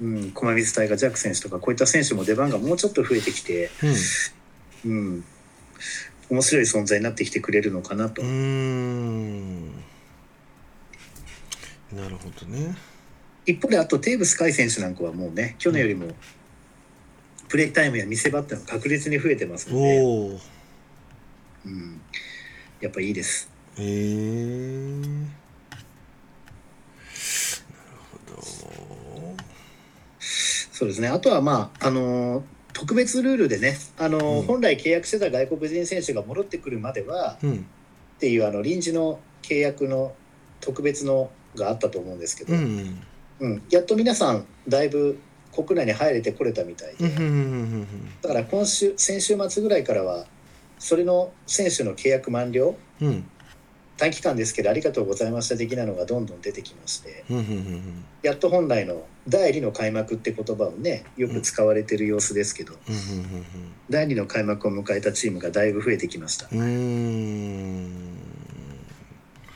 [0.01, 3.71] うん、駒水大河ジャック選手とかこういった選手も出番がもうちょっと増えてきて、
[4.85, 4.93] うん。
[4.93, 5.25] うん、
[6.31, 8.23] 面白い存在になってきてくれるのかなと。
[8.23, 8.29] な
[12.09, 12.77] るほどね。
[13.45, 16.09] 一方であとテーブス海選手なんかはもうね去年よりも
[17.49, 20.01] プレータイムや見せ場っていうのが確実に増えてますので、
[21.65, 22.01] うん、
[22.81, 23.49] やっぱいいです。
[23.79, 25.31] へえなる
[28.11, 28.43] ほど。
[30.21, 31.09] そうですね。
[31.09, 34.43] あとはまああの特別ルールでね、あの、うん。
[34.43, 37.55] 本来契約してた外国人選手が戻ってくるまではうん。
[37.55, 40.15] っていうあの臨時の契約の
[40.61, 43.53] 特別のがあったと思うんですけど、ううん。
[43.55, 43.63] ん。
[43.71, 45.19] やっと皆さんだいぶ
[45.65, 47.09] 国内に入れてこれたみたいで、
[48.23, 50.27] だから今週先週末ぐらいからは
[50.79, 52.77] それの選手の契約満了。
[53.01, 53.09] うん。
[53.09, 53.31] うん
[53.99, 57.25] 短期間ですけどありがとうございました的なのがどんどん出てきまして。
[58.23, 66.47] やっと本来の第2の開幕って言葉をねよく使われてる様子ですけど、うん第2の開幕を迎えたチームがだいぶ増えてきました。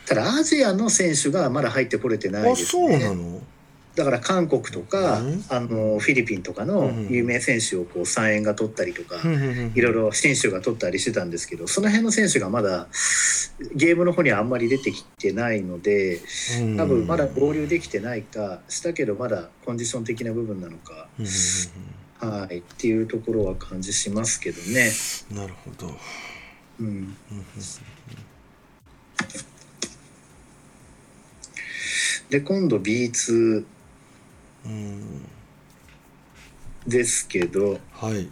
[0.06, 3.42] ただアジアの選手がまだ入ってこれてないあですそうなねの？
[3.96, 5.44] だから韓国とか、うん。
[5.48, 12.87] あのフィリピンとかの有名選手をこう3円が取ったりとか、うんいろいろ選手が取ったりしてたんですけどその辺の選手がまだ
[13.74, 16.20] ゲームの方にはあんまり出てきてないので
[16.61, 16.76] うん。
[16.76, 24.90] 多分まだ合流できてないかしたけどまだコンディション的な部分なのか、うんうんはい、っていうところは感じしますけどね。
[25.31, 25.90] うんなるほど。
[26.81, 27.16] うん。
[32.31, 33.64] で今度 B2
[34.64, 35.26] うん。
[36.86, 38.28] ですけど、はい。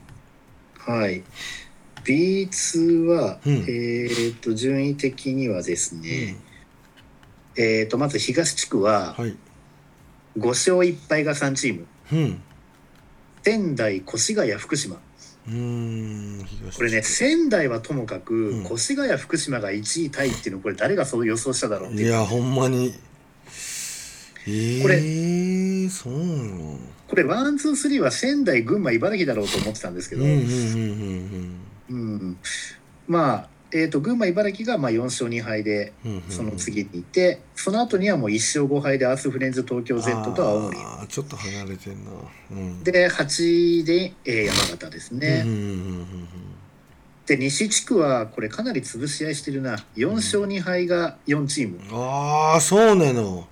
[0.78, 1.22] はい、
[2.04, 3.52] B2 は、うん。
[3.52, 6.36] えー、と順位的にはですね、
[7.56, 9.36] えー、とまず東地区ははい。
[10.36, 11.86] 5勝1敗が3チーム。
[12.12, 12.42] うん。
[13.42, 14.96] 仙台越谷福島。
[14.96, 18.66] これね仙台はともかく、うん。
[18.66, 22.08] 越谷福島が1位タイっていうのこれ誰がそう予想しただろうっていう。
[22.08, 22.94] いやほんまに
[24.48, 31.58] えー、これそうこれワンツースリーは仙台群馬茨城だろうと思ってたんですけど、うんうんうん
[31.90, 32.38] うん。
[33.06, 35.92] まあえー、と群馬茨城がまあ4勝2敗で
[36.30, 40.78] その次にいて、その後にはもう1勝5敗でアースフレンズ東京 Z と青森。
[41.08, 42.10] ちょっと離れてんな。
[42.50, 42.84] うん。
[42.84, 43.44] で8
[43.80, 46.18] 位で、えー山形ですね、うんうんうん
[47.26, 49.76] で西地区はこれかなり潰し合いしてるな。
[49.96, 53.46] 4勝2敗が4チーム、うんああそうなの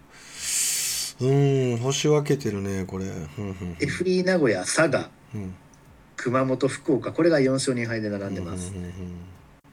[1.21, 3.07] うん星分けてるねこれ。
[3.07, 3.77] うんうんうん。
[3.81, 5.55] FE 名古屋佐賀うん。
[6.17, 8.93] 熊本福岡これが4勝2敗で並んでます、うん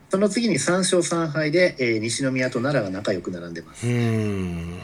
[0.10, 3.94] その次に3勝3敗で、えー西宮と奈良が仲良く並んでます、うん。
[3.96, 4.80] うん。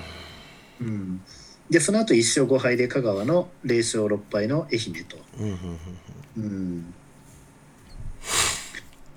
[0.81, 1.21] うん、
[1.69, 5.59] でその後1勝5敗で香川の0勝6敗の愛媛と、うんうん
[6.37, 6.93] うん、うん。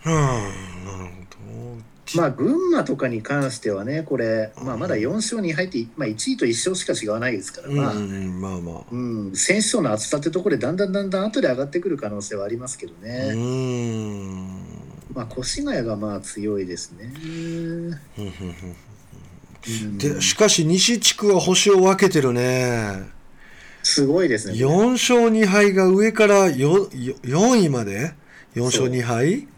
[0.05, 1.23] なるほ
[1.79, 7.95] どまあ群馬とかに関してはねこれ、まあ、まだ4勝2敗って、まあ、1位と1勝しか違わないですから、まあ。
[7.95, 8.83] まあまあ。
[8.91, 14.83] うん、選手層の厚さってところでだんだんだんだん後で上がってくる可能性はありますけどうね、ん。
[15.15, 17.13] まあ越谷がまあ強いですね、
[19.99, 23.11] でしかし西地区は星を分けてるね。
[23.83, 28.15] すごいですね4勝2敗が上からよよ4位まで
[28.55, 29.49] ？4勝2敗？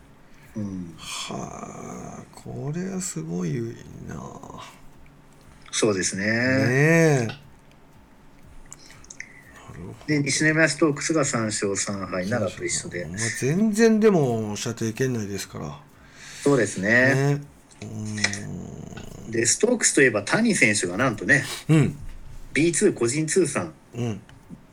[0.57, 3.75] うん、はあこれはすごい
[4.09, 4.17] な。
[5.73, 6.25] そうですね。
[6.25, 7.29] ねえ。
[10.07, 13.07] で西宮ストークスが3勝3敗奈良と一緒で。
[13.07, 15.81] まあ、全然でも射程圏内ですから。
[16.43, 17.15] そうですね。
[17.15, 17.41] ね
[19.29, 21.97] うでストークスといえば谷選手がなんとねんうん。
[22.53, 23.73] B2 個人通算。
[23.95, 24.21] うん。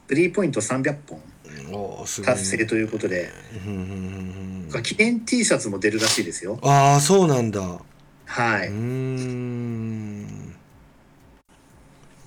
[0.08, 1.22] スリーポイント300本
[2.26, 3.32] 達成ということで、
[3.66, 6.58] うんうんうんうん記念 T シャツも出るらしいですよ。
[6.62, 7.60] ああそうなんだ。
[8.26, 8.70] はい、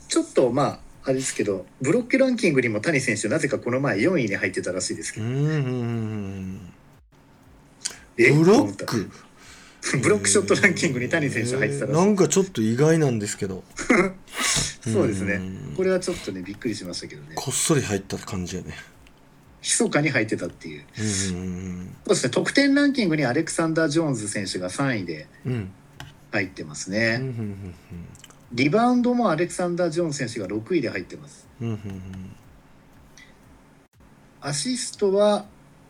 [0.09, 5.39] ちょっとまああれですけどブロックランキングにも谷選手なぜかこの前4位に入ってたらしいですけど、ブロ
[8.67, 9.11] ック？
[10.03, 13.65] ブロックショットランキングに谷選手入ってたらしい、なんかちょっと意外なんですけど。
[14.81, 15.35] そうですね。
[15.35, 15.75] うん。
[15.77, 17.33] これはちょっとねびっくりしましたけどね。
[17.35, 18.75] こっそり入った感じやね
[19.65, 20.85] 密かに入ってたっていう。
[20.99, 22.31] うんうんそうですね。
[22.31, 25.53] 得点ランキングにアレクサンダー・ジョーンズ選手が3位でうん。
[25.53, 25.73] うん
[26.35, 27.75] 入ってますうんうね、ん
[28.53, 31.47] リバウンドもアレクサンダー・ジョーンズ選手が6位で入ってます。
[31.61, 31.81] うんうん
[34.41, 35.47] アシストは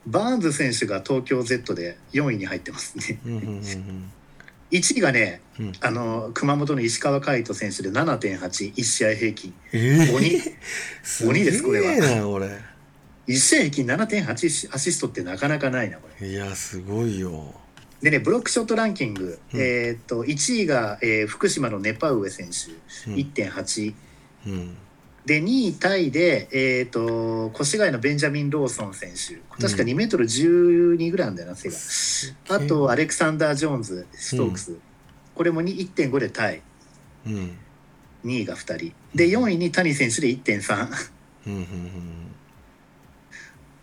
[0.06, 3.18] バーンズ選手が東京 Z で4位に入ってますね。
[3.24, 4.12] うんうんうんうん。
[4.70, 5.72] 1位がねうん。
[5.80, 9.54] あの熊本の石川海人選手で7.81試合平均。
[9.72, 10.40] ええ鬼。
[11.26, 11.94] 鬼ですこれは
[13.26, 16.28] 1試合平均7.8アシストってなかなかないなこれ。
[16.28, 17.54] いやすごいよ。
[18.02, 19.60] でねブロックショットランキング、うん。
[19.60, 23.10] えーっと1位が、えー福島のネパウエ選手。
[23.10, 23.16] うん。
[23.16, 23.94] 1.8、
[24.46, 24.76] うん。
[25.24, 29.37] で2位タイで、えー、と越谷のベンジャミン・ローソン選手。
[29.62, 34.76] 確か2メートル12ぐらいなんだよな背が、あとアレクサンダー・ジョーンズストークス、
[35.34, 36.60] これもに1.5でタイ。
[37.26, 37.56] うん。
[38.26, 38.92] 2位が2人。
[39.14, 40.88] で4位に谷選手で1.3
[41.46, 42.34] うんうん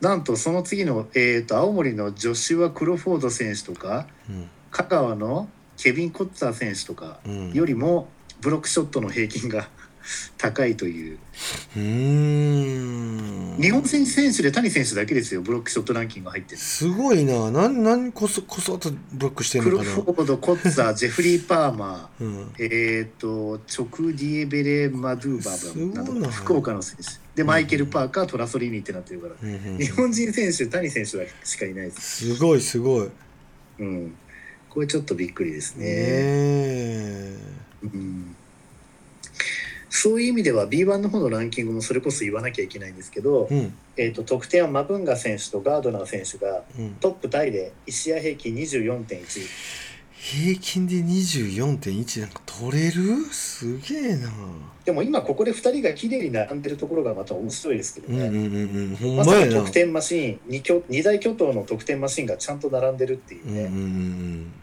[0.01, 4.49] なんとその次の、えー、と青森のジョシュア・クロフォード選手とかうん。
[4.71, 7.53] 香川のケビン・コッツァー選手とかうん。
[7.53, 8.09] よりも
[8.41, 9.69] ブロックショットの平均が
[10.37, 11.19] 高いという。
[11.75, 13.61] うーん。
[13.61, 17.51] 日本選手選手で谷選手だけですよブロックショットランキングが入ってるすごいな。
[17.51, 19.95] なんなんこそこそっとブロックしてんクロのかな。
[19.95, 22.51] フォードコッツァー ジェフリー・パーマーうん。
[22.59, 26.01] えっ、とチョク・ディエベレ・マドゥーバすごいな。
[26.03, 27.21] ーなど福岡の選手。
[27.35, 29.35] でマイケル・パーカートラソリーニってなってるから。
[29.41, 32.33] うんうん日本人選手谷選手だけしかいないです。
[32.33, 33.05] すごいすごい。
[33.05, 33.09] ね
[33.79, 34.13] うん。
[34.69, 37.37] これちょっとびっくりですねえ。
[37.83, 38.35] うん
[39.93, 43.73] そういう意味では B1 の方のランキングもそれこそ言わなきゃいけないんですけど、うん。
[43.97, 46.95] えー、と得点はマブンガ選手とガードナー選手がうん。
[46.95, 49.41] トップタイで1試合平均24.1
[50.13, 53.25] 平均で24.1なんか取れる？
[53.31, 54.31] すげえな。
[54.85, 64.53] でも今ここで2人が綺麗に並んでるところがまた面白いですけどね、うんうんうんまさに得点マシーン 2, 巨2大巨頭の得点マシーンがちゃんと並んでるっていうね、うんうんうん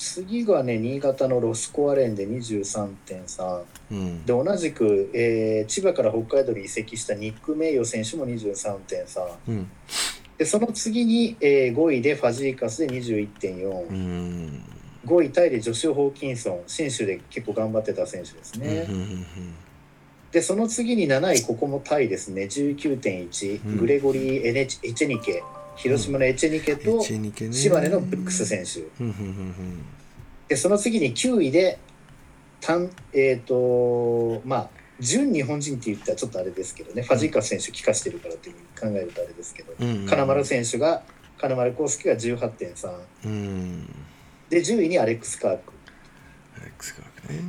[0.00, 4.24] 次がね新潟のロスコアレンで23.3うんうん。
[4.24, 9.70] で同じく、えー千葉から北海道に移籍したニック・メイヨ選手も23.3うん。
[10.38, 14.62] でその次に、えー5位でファジーカスで21.4、うん。
[15.04, 19.26] 5位タイでジョシュ・ホーキンソン信州で結構頑張ってた選手ですね、うんうん
[20.32, 22.44] でその次に7位ここもタイですね。
[22.44, 23.76] 19.1、うん。
[23.78, 25.42] グレゴリー・エネチエチェニケ
[25.76, 27.02] 広島のエチェニケと
[27.52, 28.82] 島根のブックス選手。
[30.48, 31.78] でその次に9位で
[32.60, 39.72] 単えっ、とまあ純日本人って言ったらちょっとあれですけどね、ファジーカス選手帰化してるからっていうふうに考えるとあれですけど、
[40.06, 41.02] 金丸選手が
[41.38, 42.92] 金丸康介が18.3
[43.24, 43.86] うん。
[44.50, 45.72] で10位にアレックス・カーク。
[46.58, 47.40] アレックス・カークね。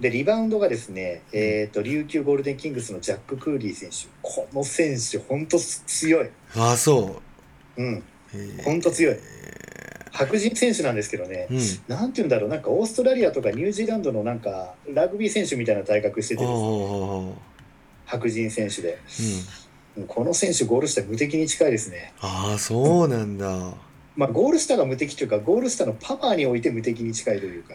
[0.00, 4.08] でリバウンドがですね、えー、と琉球ゴールデンキングスのジャック・クーリー選手。
[4.22, 7.20] この選手本当強い、ああそ
[7.76, 7.82] う。
[7.82, 9.16] うん、へーほんと強い。
[10.12, 11.58] 白人選手なんですけどね、うん。
[11.88, 12.48] なんて言うんだろう。
[12.48, 16.52] なんかオーストラリアとかニュージーランドのなんかラグビー選手みたいな体格しててね。
[16.52, 17.34] うん
[18.06, 18.98] 白人選手で、
[19.96, 20.06] うん。
[20.06, 22.12] この選手ゴール下無敵に近いですね。
[22.20, 23.74] ああそうなんだ。
[24.14, 27.74] まあゴール下が無敵というかゴール下のパワーにおいて無敵に近いというか。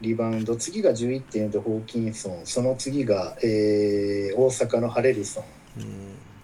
[0.00, 2.40] リバウンド次が11.4でホーキンソン。
[2.44, 5.44] その次が、えー大阪のハレルソン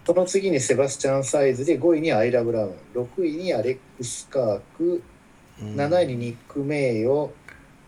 [0.05, 2.75] その次にセバスチャン・サイズで5位にアイラ・ブラウン。
[2.95, 5.03] 6位にアレックス・カーク。
[5.61, 5.75] うん。
[5.75, 7.31] 7位にニック・メイヨ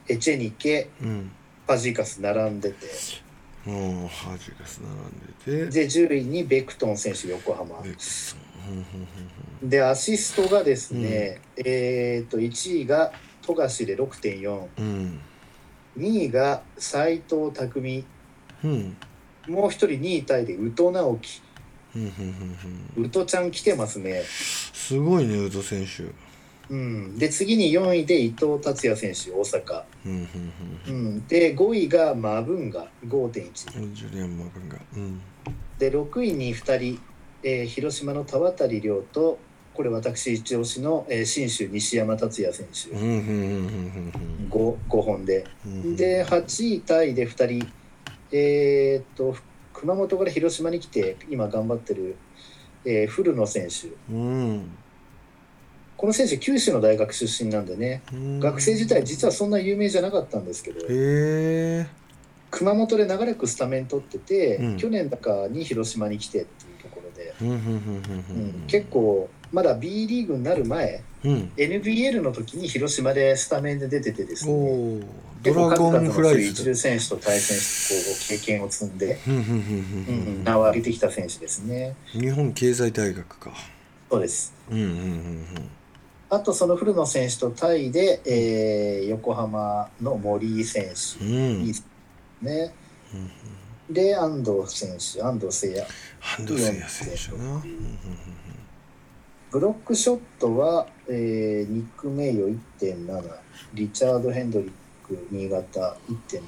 [0.07, 0.89] エチェニケ。
[1.01, 1.31] うん。
[1.65, 2.85] ファジーカス並んでて。
[3.65, 4.81] もうハジガス
[5.45, 5.85] 並んでて。
[5.85, 7.81] で10位にベクトン選手横浜。
[9.63, 15.19] でアシストがですね、えっ、と1位が富樫で6.42ふん。
[15.97, 18.05] 位が斎藤匠
[18.63, 18.97] うん
[19.47, 21.41] もう一人2位タイで宇都直樹。
[22.97, 24.23] 宇都ちゃん来てますね。
[24.25, 26.03] すごいね宇都選手。
[26.71, 27.17] うん。
[27.17, 29.83] で次に4位で伊藤達也選手大阪。
[30.05, 35.21] うんん、で5位がマブンガ5.1ふんジュリアン・マブンがうん。
[35.77, 36.99] で6位に2人、
[37.43, 39.39] えー広島の田渡亮と
[39.73, 42.91] これ私一押しの、えー信州西山達也選手。
[42.91, 44.49] うんふんふんふんふんふん。
[44.49, 45.45] 5, 5本で。
[45.97, 47.67] で8位タイで2人
[48.31, 49.35] えーっと
[49.73, 52.15] 熊本から広島に来て今頑張ってる、
[52.85, 53.87] えー古野選手。
[54.13, 54.71] うん。
[55.97, 58.01] この選手九州の大学出身なんでね。
[58.13, 58.39] うん。
[58.39, 60.85] 学生時代実はそんな有名じゃなかったんですけど
[62.49, 64.77] 熊本で長らくスタメン取ってて、うん。
[64.77, 67.33] 去年だかに広島に来てっていうところで、
[68.67, 71.51] 結構まだ B リーグになる前うん。
[71.55, 75.01] NBL の時に広島でスタメンで出ててですおね。
[75.01, 79.17] おドラゴンフライズ一流選手と対戦してこう経験を積んで、
[80.43, 81.95] 名を上げてきた選手ですね。
[82.11, 83.51] 日本経済大学か。
[84.09, 84.53] そうです。
[84.69, 85.45] うんうんうん
[86.33, 90.85] あとその古野選手とタイで、えー横浜の森井選
[91.19, 91.25] 手。
[91.25, 91.33] うん。
[91.33, 91.71] うんうん
[93.89, 95.81] で安藤選手安藤誠也。
[96.21, 97.43] 安藤誠也選手な。
[97.43, 97.53] うん。
[97.55, 97.65] うん
[99.51, 102.47] ブロックショットは、えーニック・メイヨ
[102.79, 103.21] 1.7
[103.73, 104.73] リチャード・ヘンドリック
[105.31, 105.97] 新潟
[106.29, 106.41] 1.6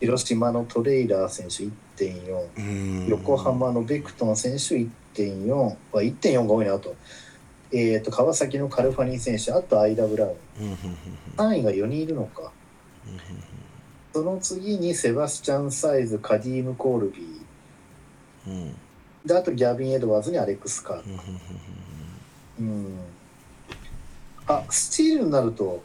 [0.00, 1.64] 広島のトレイラー選手
[2.04, 3.06] 1.4うんうん。
[3.08, 4.76] 横浜のベクトン選手
[5.14, 6.94] 1.4は1.4が多いなと,、
[7.72, 10.32] えー、と川崎のカルファニー選手あとアイダ・ブラウン。
[10.60, 10.66] うん。
[10.66, 10.72] うん。
[10.72, 11.56] うん。
[11.56, 12.52] 3位が4人いるのか。
[13.06, 13.52] うん
[14.12, 18.72] その次にセバスチャン・サイズカディーム・コールビー。
[19.26, 21.02] であとギャビン・エドワーズにアレックス・カー
[22.60, 22.98] うん。
[24.46, 25.82] あスチールになると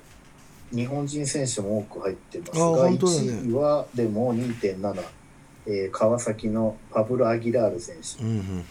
[0.74, 2.97] 日本人選手も多く入ってますあが、ね。
[2.97, 5.03] 1位はでも2.7、
[5.68, 8.24] えー川崎のパブロ・アギラール選手。
[8.24, 8.65] うんうん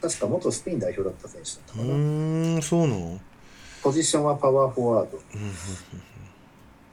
[0.00, 1.96] 確か元スペイン代表だった選手だったかな、う
[2.58, 3.20] んそうなの？
[3.82, 5.18] ポジションはパワーフォワード。
[5.34, 5.52] うんうん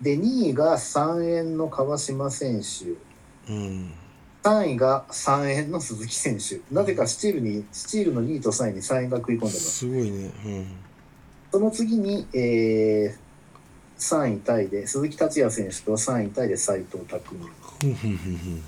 [0.02, 3.52] で2位が3円の川島選手。
[3.52, 3.92] うん
[4.44, 6.62] 3位が3円の鈴木選手。
[6.74, 9.60] なぜかスチールにスチールの2位と3位に3円が食い込んでます。
[9.80, 10.32] すごいね。
[10.46, 10.68] うん。
[11.52, 13.27] その次に、えー
[13.98, 17.38] 3位タイで鈴木達也選手と3位タイで斉藤匠
[17.82, 18.64] ふんふんふんふん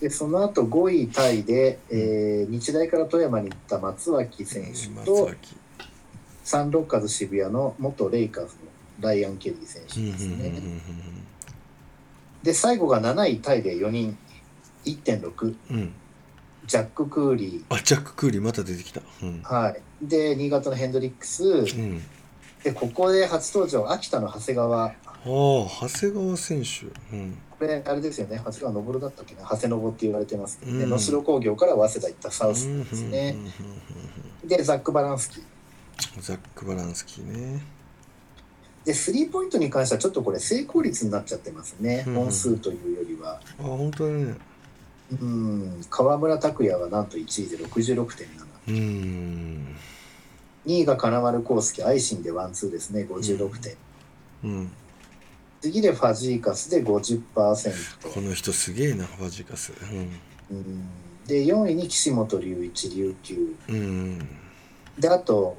[0.00, 5.56] でその後5位タイで、えー日大から富山に行った松脇選手松と脇。
[6.42, 8.60] サンロッカーズ渋谷の元レイカーズの
[9.00, 10.52] ライアン・ケリー選手ですね。
[12.42, 14.16] で最後が7位タイで4人。
[14.86, 15.92] 1.6うんうん。
[16.66, 19.02] ジャック・クーリあジャック・クーリーまた出てきた。
[19.22, 19.42] うん。
[19.42, 21.44] ー、はい、で新潟のヘンドリックス。
[21.44, 22.02] うん
[22.62, 24.86] でここで初登場秋田の長谷川。
[24.86, 24.94] ああ
[25.24, 26.86] 長谷川選手。
[27.16, 27.38] うん。
[27.50, 28.36] これあれですよね。
[28.44, 29.42] 長谷川昇だったっけな？
[29.42, 30.90] 長谷昇って言われてますけどね、うん。
[30.90, 33.36] 能代工業から早稲田行ったサウスですね。
[34.44, 35.42] でザック・バランスキー。
[36.20, 37.62] ザック・バランスキーね。
[38.84, 42.14] でスリーポイントに関してはちょっとこれ成功率になっちゃってますね、うん。
[42.14, 43.40] 本数というよりは。
[43.58, 44.36] あ本当だね。
[45.20, 45.84] うん。
[45.90, 48.06] 河村拓哉がなんと1位で66.7
[48.68, 49.76] うーん
[50.66, 53.06] 2位が金丸康介アイシンでワンツーですね。
[53.08, 53.76] 56点、
[54.44, 54.72] うん。
[55.60, 57.22] 次でファジーカスで50%
[58.12, 59.72] この人すげえなファジカス。
[60.50, 60.88] うん。
[61.26, 63.54] で4位に岸本隆一琉球。
[63.68, 63.74] うん。
[63.74, 64.28] うん
[64.98, 65.56] であと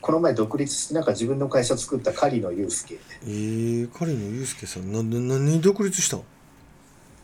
[0.00, 2.98] この前独立してなんか自分の会社作った狩野祐介。
[3.24, 6.18] えー、彼のユうスケさんなんで何独立した？
[6.18, 6.24] の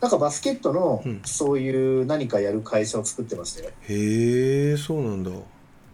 [0.01, 1.21] なんかバスケットのうん。
[1.23, 5.31] そういう何かやる会社を作ってましたよ、へえそうなんだ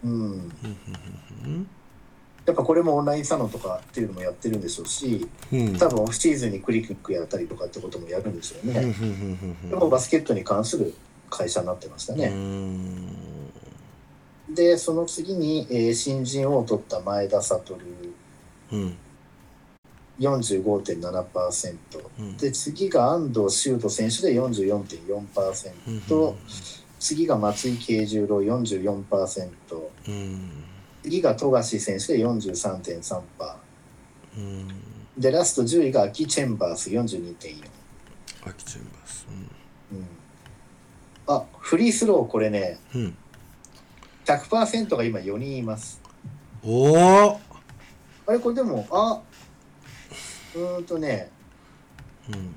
[0.04, 0.52] うん。
[2.46, 5.28] やっぱこれもオンラインサロンとかっていうのもやってるんでしょうし
[5.80, 8.96] 多分オフシーズンにクリニックやったりとかってこともやるんでしょううんうんね、
[9.64, 10.94] うんでもバスケットに関する
[11.30, 13.22] 会社になってましたね、ん。
[14.54, 17.80] でその次に、えー新人王を取った前田悟。
[18.72, 18.98] うん。
[20.20, 21.78] 45.7%
[22.20, 22.38] うん。
[22.38, 26.38] で次が安藤修斗選手で44.4%うんと
[27.02, 29.50] 次が松井慶十郎44%
[30.08, 30.64] うん。
[31.02, 33.22] 次が富樫選手で43.3%
[34.38, 34.68] うん。
[35.18, 37.66] でラスト10位が秋チェンバース42.4%、
[38.46, 39.28] アキチェンバース。
[39.92, 40.08] うん、
[41.28, 43.18] あフリースローこれねうん、うん、
[44.26, 46.00] 100%が今4人います。
[46.64, 47.40] おお
[48.28, 49.20] あれこれでもあ
[50.54, 51.32] うーんとね
[52.30, 52.56] うん。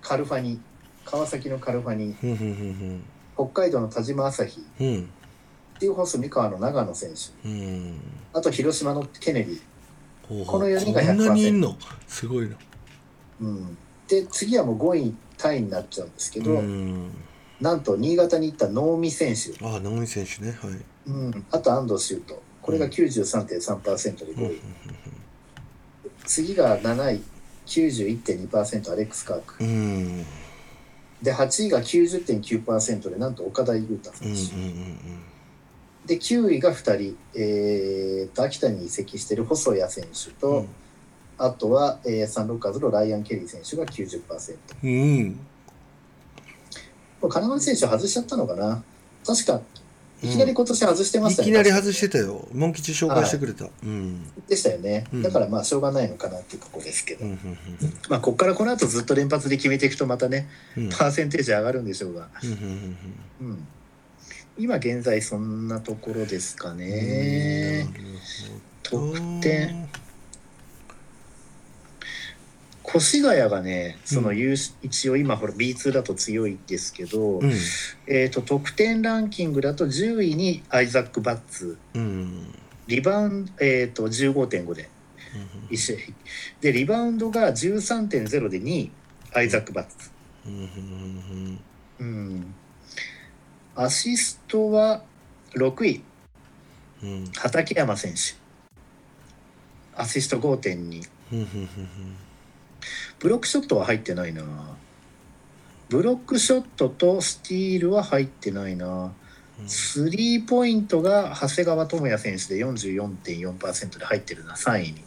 [0.00, 0.60] カルファニ
[1.12, 2.16] 川崎のカルファニ
[3.34, 4.64] 北海道の田島朝日。
[4.80, 5.10] うん。
[5.74, 7.46] スティーホース三河の長野選手。
[7.46, 8.00] うん。
[8.32, 11.76] あと広島のケネディ、この四人がこんなにいん100%の？
[12.08, 12.56] すごいな。
[13.42, 13.76] うん、
[14.08, 17.10] で次はもう5位タイになっちゃうんですけど、うん。
[17.60, 20.56] なんと新潟に行った能見選手、あ直美選手ね。
[20.62, 20.80] はい。
[21.08, 22.40] うん、あと安藤修斗。
[22.62, 24.60] これが93.3%で5位、
[26.24, 27.22] 次が7位
[27.66, 29.62] 91.2%アレックス・カーク。
[29.62, 30.24] うん
[31.22, 34.98] で8位が90.9%でなんと岡田優太うんうん選手、うん。
[36.04, 40.68] で9位が2人、えー、と秋田に移籍している細谷選手と、うん。
[41.38, 44.88] あとは、えーサンロッカーズのライアン・ケリー選手が90%う
[45.26, 45.38] ん。
[47.20, 48.82] これ金丸選手外しちゃったのかな？
[49.24, 49.60] 確か
[50.22, 52.46] いきなり今年外してましたよね、いきなり外してたよ。
[52.52, 53.66] モン吉紹介してくれた。
[53.82, 54.30] うん。
[54.46, 55.22] でしたよね、うん。
[55.22, 57.38] だからまあしょうがないのかなっていうところですけど、うんうん
[58.08, 60.48] まあここからこの後ずっと連発で決めていくとまたね
[60.96, 62.96] パーセンテージ上がるんでしょうが、うんうん
[63.40, 63.66] うん、
[64.56, 66.78] 今現在そんなところですかうん。
[66.78, 67.88] ね、
[68.82, 69.88] 得点
[72.94, 77.52] 越谷がねその優勝一応今ほら B2 だと強いですけど、うん。
[78.06, 81.78] えー、と得点ランキングだと10位にアイザック・バッツ。
[81.94, 82.54] うん。
[82.86, 84.88] リバウンド、えー、と15.5で。
[85.70, 85.96] 一試合
[86.60, 88.90] でリバウンドが13.0で2位
[89.34, 90.10] アイザック・バッツ、
[90.46, 91.58] うん。
[91.98, 92.04] うん。
[92.04, 92.54] うん、
[93.74, 95.02] アシストは
[95.54, 96.02] 6位
[97.02, 97.26] うんうん。
[97.32, 98.42] 畠山選手。
[99.94, 101.48] アシスト5.2うんうん
[103.22, 104.42] ブロックショットは入ってないな
[105.88, 109.12] ブロックショットとスティールは入ってないな
[109.68, 115.04] スリーポイントが長谷川智也選手で44.4%で入ってるな3位に、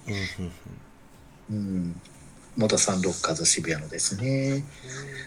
[1.49, 2.01] うんうん、
[2.55, 4.63] 元サンロッカーズ渋谷のですね。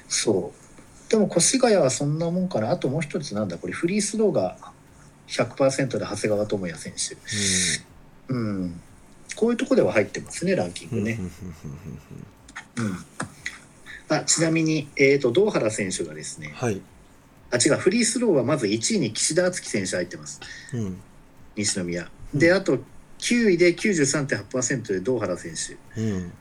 [0.08, 1.10] そう。
[1.10, 2.70] でも越谷はそんなもんかな。
[2.70, 4.56] あともう一つなんだ、これフリースローが
[5.26, 7.16] 100%で長谷川智也選手。
[8.32, 8.80] うん。
[9.36, 11.18] こういうとこでは入ってますね、ランキンうんグね。
[12.78, 14.16] うん。
[14.16, 16.80] あちなみに、えー、と堂原選手がですね、はい、
[17.50, 20.40] あ違う、フリースローはまず1位に岸田敦樹選手入ってます、
[20.72, 21.00] うん
[21.56, 22.08] 西宮。
[22.32, 22.78] で、あと
[23.18, 26.32] 9位で93.8%で堂原選手うん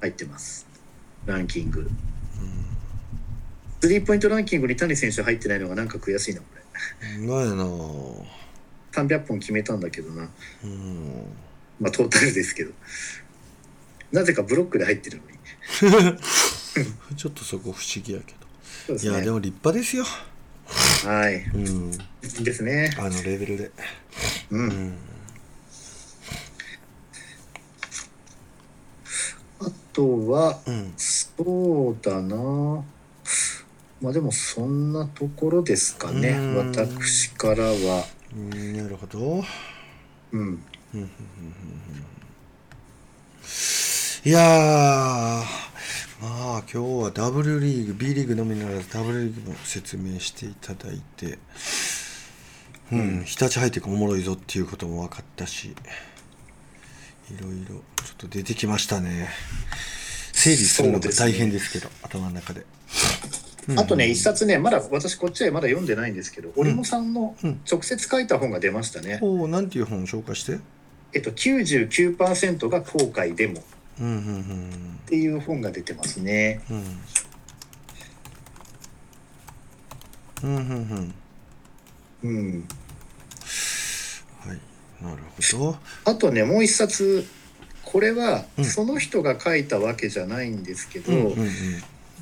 [0.00, 0.66] 入ってます、
[1.26, 1.90] ランキング。
[3.82, 7.26] スリーポイントランキングに谷選手入ってないのがなんか悔しいな、これ。
[7.26, 7.64] なんやな
[8.92, 10.28] 300本決めたんだけどな、
[10.64, 11.24] うん
[11.80, 12.72] まあトータルですけど。
[14.12, 15.39] なぜかブロックで入ってるのに。
[17.16, 18.34] ちょっとそこ不思議やけ
[18.86, 19.10] そうですね。
[19.10, 20.04] どいやでも立派ですよ
[21.04, 21.44] はい。
[21.54, 21.90] うん
[22.44, 22.94] ですね。
[22.98, 23.70] あのレベルで
[24.50, 24.56] う。
[24.56, 24.98] うんん
[29.60, 32.84] あとは、うんそうだな。
[34.00, 36.30] まあでもそんなところですかね。
[36.30, 38.06] うん私からは。
[38.34, 39.44] うんなるほど
[40.32, 40.62] うん。
[44.22, 45.44] いやーま
[46.58, 51.38] あ今日は W リーグ B リーグのみならず W リーグも説明していただいて
[52.92, 59.30] うん、日立入ってくおもろいぞっていうことも分かったしいろいろちょっと出てきましたね。
[60.34, 62.66] 整理するのが大変ですけど頭の中で、
[63.68, 63.78] うん。
[63.78, 67.60] あとね、一冊ね、まだ私こっちはまだ読んでないんですけど、織茂さんのうん。
[67.70, 69.20] 直接書いた本が出ましたね。
[69.22, 70.58] おおなんていう本を紹介して？
[71.14, 73.62] えっと、99%が後悔でも
[74.00, 76.60] っていう本が出てますね。
[76.70, 77.00] うん。
[82.22, 82.68] うん。
[84.40, 84.58] はい。
[85.02, 85.22] なる
[85.52, 85.78] ほど。
[86.04, 87.26] あとね、もう一冊、
[87.84, 88.64] これはうん。
[88.64, 91.12] その人が書いたわけじゃないんですけど、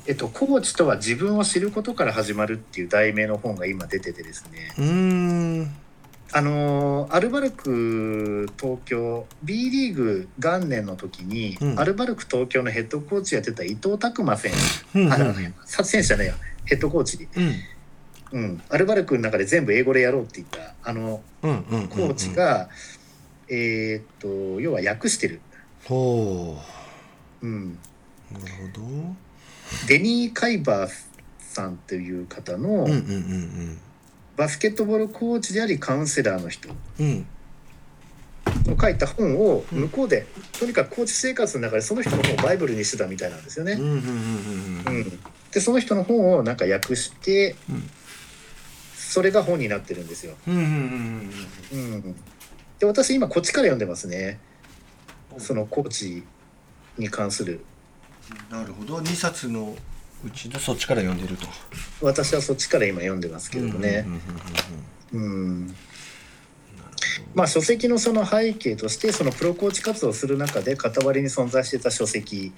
[0.05, 4.85] えっと、コーチとは自分を知ることから始まるっていう題名の本が今出ててですね、うー
[5.61, 5.75] ん
[6.31, 11.79] あのーアルバルク東京 B リーグ元年の時に、うん。
[11.79, 14.51] アルバルク東京のヘッドコーチやってた伊藤拓磨選
[14.93, 15.13] 手、うんうん。
[15.13, 15.33] あら
[15.65, 16.33] さ選手じゃないや
[16.65, 17.53] ヘッドコーチに、うん。
[18.31, 21.87] うん、アルバルクの中で全部英語でやろうって言ったあのうんうんうんうん。
[21.87, 22.69] コーチが、
[23.47, 25.41] えーっと要は訳してる、
[25.85, 26.57] ほ
[27.41, 27.47] う。
[27.47, 27.77] ん、
[28.31, 29.15] うなるほど。
[29.87, 30.91] デニー・カイバー
[31.39, 33.77] さんという方の、うんうんうん
[34.39, 36.69] バスケットボールコーチでありカウンセラーの人。
[38.65, 40.27] の書いた本を向こうで、
[40.57, 43.77] とにかくコーチ生活の中でその人の本をバイブルにしてたみたいなんですよね。
[45.51, 47.89] でその人の本をなんか訳してうん。
[48.95, 50.35] それが本になってるんですよ。
[52.79, 54.39] で私今こっちから読んでますね。
[55.33, 56.23] うんそのコーチ
[56.97, 57.65] に関する。
[58.49, 58.99] なるほど。
[58.99, 59.75] 2冊の
[60.23, 61.47] うちのそっちから読んでると。
[62.01, 64.05] 私はそっちから今読んでますけれどね。
[65.13, 65.75] うんうんうんうんうんうん。
[67.33, 72.51] まあ書籍のその背景としてそのプロコーチ活動をする中で傍りに存在していた書籍。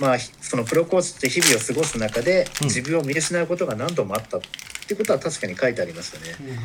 [0.00, 2.66] まあひそのプロコーチって日々を過ごす中でうん。
[2.68, 4.40] 自分を見失うことが何度もあったっ
[4.86, 6.34] ていうことは確かに書いてありましたね。
[6.40, 6.56] うんうん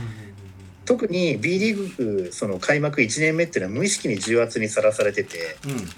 [0.86, 5.58] 特に B リーグその開幕1年目っていうのは無意識に重圧にさらされてて。
[5.66, 5.90] うんうん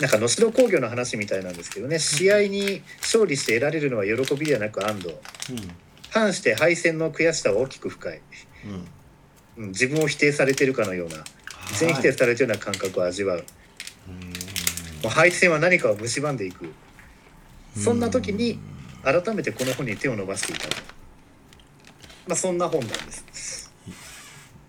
[0.00, 5.10] なんか能代工業の話みたいなんですけどね試合に勝利して得られるのは喜びではなく安堵
[6.10, 8.20] 反して敗戦の悔しさは大きく深い、
[9.58, 9.64] うん。
[9.64, 11.22] うん、自分を否定されてるかのような
[11.78, 13.38] 全否定されてるような感覚を味わう。
[13.38, 13.44] も
[15.04, 16.72] う敗戦は何かを蝕んでいく。
[17.76, 18.58] そんな時に
[19.04, 20.68] 改めてこの本に手を伸ばしていた。
[20.68, 20.76] と、
[22.26, 23.72] まあ、そんな本なんです。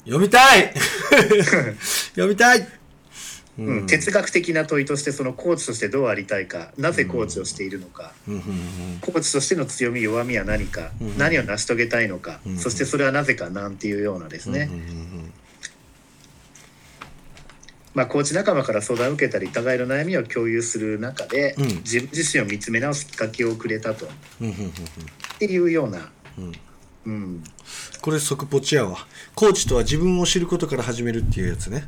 [0.05, 0.73] 読みたい！
[2.15, 2.67] 読みたい、
[3.59, 8.41] うん、哲学的な問いとしてそのコーチとしてどうありたいかなぜコーチをしているのか、うん
[9.01, 11.17] コーチとしての強み弱みは何か、うん。
[11.17, 12.57] 何を成し遂げたいのか、うん。
[12.57, 14.69] そしてそれはなぜかなんていうようなですね、
[17.93, 21.65] まあ、コーチ仲間から相談を受けたり互いの悩みを共有する中で、うん。
[21.79, 24.05] 自分自身を見つめ直すきっかけをくれたと。
[24.05, 24.09] っ
[25.39, 26.51] ていうような、うん。
[27.03, 27.43] うん、
[28.01, 29.07] これ即ポチやわ。
[29.33, 31.87] コーチとは自分を知ることから始めるっていうやつね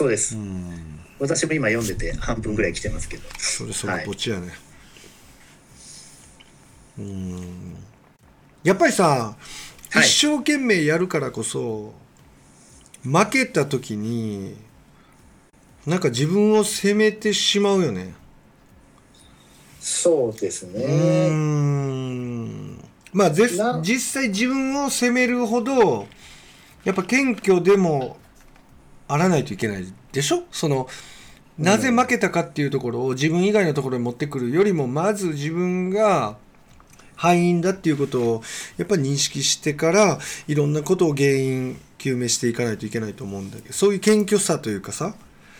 [0.00, 0.98] そうです、うん。
[1.18, 4.48] 私も今読んでて半分ぐらい来てますけど、それ即ポチやね、
[6.98, 7.76] うん。
[8.64, 9.36] やっぱりさ、は
[9.94, 10.00] い。
[10.00, 11.92] 一生懸命やるからこそ
[13.02, 14.56] 負けた時に
[15.86, 18.14] なんか自分を責めてしまうよね。
[19.80, 22.78] そうですね、ん。
[23.12, 26.06] まあ実際自分を責めるほど
[26.84, 28.16] やっぱ謙虚でも
[29.12, 30.44] あらないといけないでしょ？
[30.50, 30.88] その
[31.58, 36.36] なぜ負けたかっていうところを自分以外のところに持ってくるよりもまず自分が
[37.16, 38.42] 敗因だっていうことを
[38.78, 45.14] やっぱり認識してからいろんなことを原因究明していかないといけないと思うんだけどそういう謙虚さというかさ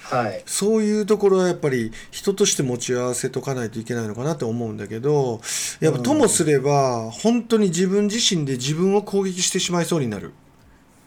[0.05, 0.43] はい。
[0.47, 5.41] そういうところはやっぱり人として持ち合わせとかないといけないのかなと思うんだけど
[5.81, 10.33] やっぱともすれば本当に自分自身で自分を攻撃してしまいそうになる。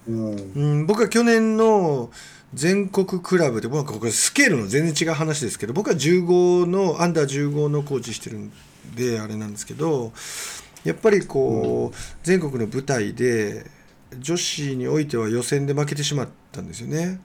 [0.08, 0.36] うん。
[0.56, 2.12] うん、僕は去年の
[2.54, 8.52] 全国クラブで僕はこれスケールの全然違う話ですけど僕は15のアンダー15のコーチしてるん
[8.96, 10.12] であれなんですけど
[10.84, 13.66] やっぱりこう、全国の舞台で
[14.20, 17.22] 女子においては予選で負けてしまったんですよね。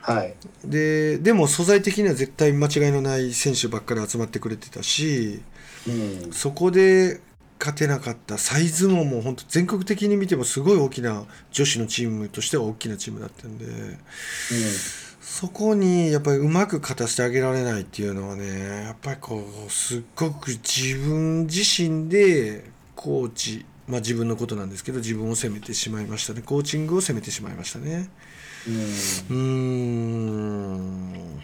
[0.00, 5.42] はいででも素材的には絶対間違いのない選手ばっかり集まってくれてたし
[5.86, 7.20] うんそこで
[7.64, 8.38] 勝てなかった。
[8.38, 13.66] サイズももう本当全国的に見てもすごい大きな女子のチームとしては大きなチームだったんで。
[15.20, 22.64] そこにやっぱりうまく勝たせてあげられないっていうのはねやっぱりこうすっごく自分自身で
[22.96, 26.42] コーチまあ自分のことなんですけど自分を責めてしまいましたね。
[26.42, 28.10] コーチングを責めてしまいましたね。
[28.66, 28.74] うん。
[28.74, 31.40] うーん。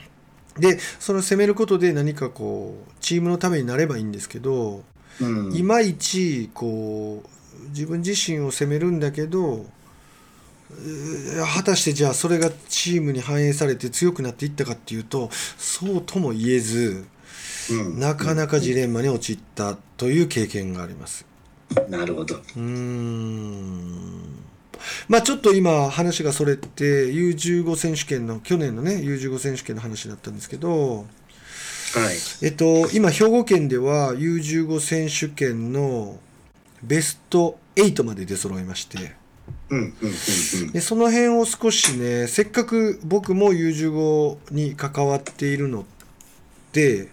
[0.59, 4.83] でその攻めることで何かこうチームのためになればいいんですけど、
[5.21, 5.55] うん。
[5.55, 9.67] いまいちこう自分自身を責めるんだけど
[10.71, 17.07] えー果たしてじゃあそれがチームに反映されて強くなっていったかっていうとそうとも言えず
[17.71, 18.01] うん。
[18.01, 21.27] なかなかジレンマに陥ったという経験があります。
[21.89, 22.37] なるほど。
[22.37, 24.23] うーん。
[25.09, 31.07] まあちょっと今話がそれて U15 選手権の去年のね U15 選手権の話だったんですけど、
[31.95, 32.17] はい。
[32.43, 36.19] えっと、今兵庫県では U15 選手権の
[36.83, 39.17] ベスト8まで出揃いまして。
[39.71, 40.11] うんうんうん
[40.65, 40.73] うん。
[40.73, 45.87] でその辺を少しねせっかく僕も U15 に関わっているの
[46.73, 47.09] で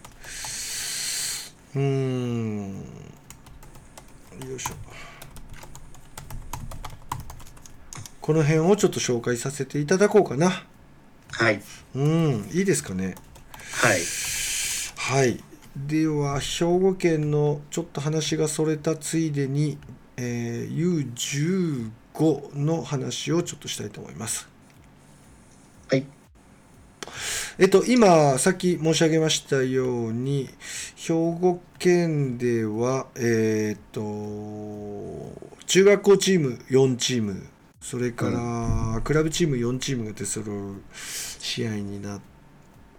[1.75, 2.73] うーん
[4.47, 4.73] よいしょ。
[8.21, 10.65] この辺をちょっと紹介させていただこうかな。
[11.31, 11.61] はい。
[11.95, 13.15] うんいいですかね。
[13.81, 13.99] はい
[15.07, 15.39] はい。
[15.75, 19.77] では、兵庫県のちょっと話がそれたついでに、
[20.17, 24.47] えー U15 の話をちょっとしたいと思います。
[25.89, 26.07] はい
[27.59, 30.49] えっと、今、さっき申し上げましたように、
[30.95, 34.01] 兵庫県では、えーっと、
[35.67, 37.45] 中学校チーム4チーム、
[37.79, 42.34] それから、クラブチーム4チームが出揃う試合になって、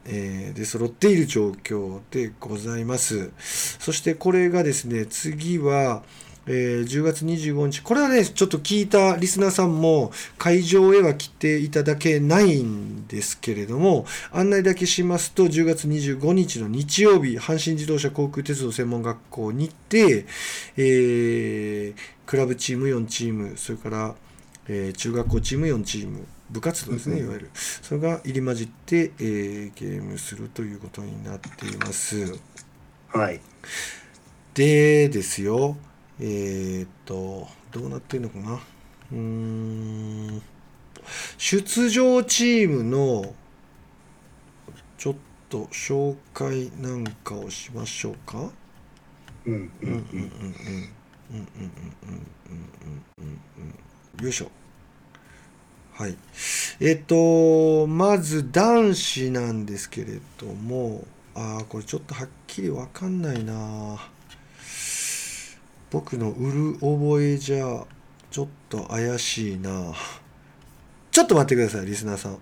[0.06, 3.30] えーで揃っている状況でございます。
[3.78, 6.02] そしてこれがですね、次は、
[6.48, 20.26] えー10月25日、これはね、ちょっと聞いたリスナーさんも会場へは来ていただけないんですけれども、案内だけしますと、10月25日の日曜日、阪神自動車航空鉄道専門学校に行って、
[20.76, 24.14] えークラブチーム4チーム、それから、
[24.68, 27.50] えー中学校チーム4チーム、部活動ですね、いわゆる。
[27.54, 32.38] それが入り混じって、えー、ゲームするということになっています。
[33.08, 33.40] はい。
[34.54, 35.76] でですよ、
[36.20, 38.60] えー、っと、どうなってるのかな。
[39.12, 40.42] うん、
[41.38, 43.34] 出場チームの、
[44.98, 45.14] ちょっ
[45.48, 48.50] と紹介なんかをしましょうか。
[49.46, 50.96] うんうんうんうんうん。
[51.28, 51.70] うんうんうん
[52.02, 52.60] うんうん
[53.18, 53.40] うん
[54.18, 54.24] うん。
[54.24, 54.50] よいしょ。
[55.96, 56.16] はい。
[56.80, 63.98] えっ、とまず男子なんですけれどもああこれちょっとはっきりわかんないな。
[65.90, 67.86] 僕の売る覚えじゃ
[68.30, 69.94] ちょっと怪しいな。
[71.10, 72.38] ちょっと待ってくださいリスナーさん。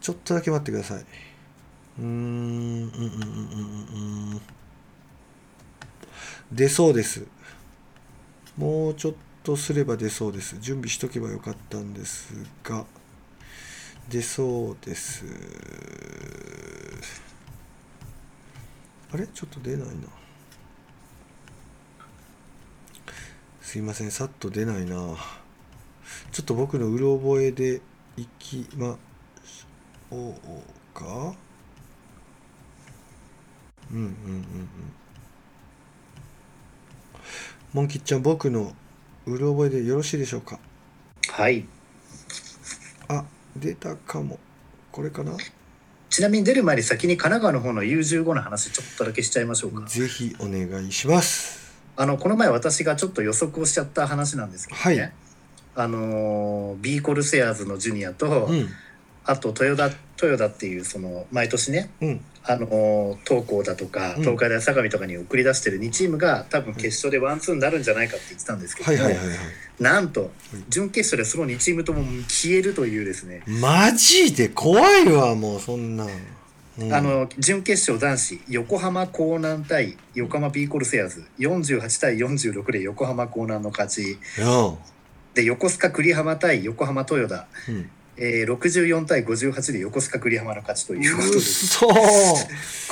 [0.00, 0.98] ちょっとだけ待ってください。
[1.00, 4.40] うーんうんうんうんうんうん。
[6.52, 7.26] 出そうです。
[8.56, 9.29] もうちょっと。
[9.42, 10.58] とすれば出そうです。
[10.60, 12.84] 準備しとけばよかったんですが。
[14.08, 15.24] 出そうです。
[19.12, 19.26] あれ？
[19.26, 19.94] ちょっと出ないな。
[23.60, 24.10] すいません。
[24.10, 24.96] さっと出ないな。
[26.32, 27.80] ちょっと僕のうろ覚えで
[28.16, 28.98] いきま
[29.44, 30.34] しょう
[30.92, 31.34] か。
[33.92, 34.68] うんうんうんうん。
[37.72, 38.74] モンキッちゃん僕の
[39.26, 40.58] うろ覚えでよろしいでしょうか？
[41.28, 41.66] はい。
[43.08, 43.24] あ
[43.56, 44.38] 出たかも。
[44.92, 45.32] これかな？
[46.08, 49.86] ちなみに出る前に先に神奈川の方の U15 の話ちょっとだけしちゃいましょうか。
[49.86, 51.72] ぜひお願いします。
[51.96, 55.12] あのこの前私がちょっと予測をしちゃった話なんですけどね、はい。
[55.76, 58.68] あのー B コルセアーズのジュニアと、うん
[59.24, 62.20] あと豊田豊田っていうその毎年ねうん。
[62.42, 64.22] あの東光だとかうん。
[64.22, 68.92] 東海大相模とかに送り出してる2チームが多分決勝でワンツーになるんじゃないかって言ってたんですけど
[69.78, 70.30] なんと
[70.68, 76.08] 準決勝でその2チームとも消えるというですね、マジで怖いわもうそんなん、
[76.78, 76.92] うん。
[76.92, 81.24] あの準決勝男子横浜港南対横浜ビーコルセアーズ。
[81.38, 84.18] 48対46で横浜港南の勝ち。
[85.34, 87.90] で横須賀栗浜対横浜豊田、うん
[88.22, 91.40] えー、64対58で横須賀栗浜の勝ちということで。
[91.40, 91.88] そ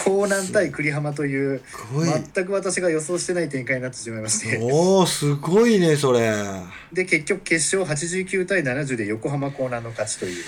[0.02, 1.60] 港南対栗浜という
[2.34, 4.58] 全く私が予想してない展開になってしまいまして。
[4.62, 6.32] おおすごいねそれ。
[6.94, 10.42] で結局決勝89対70で横浜港南の勝ちという、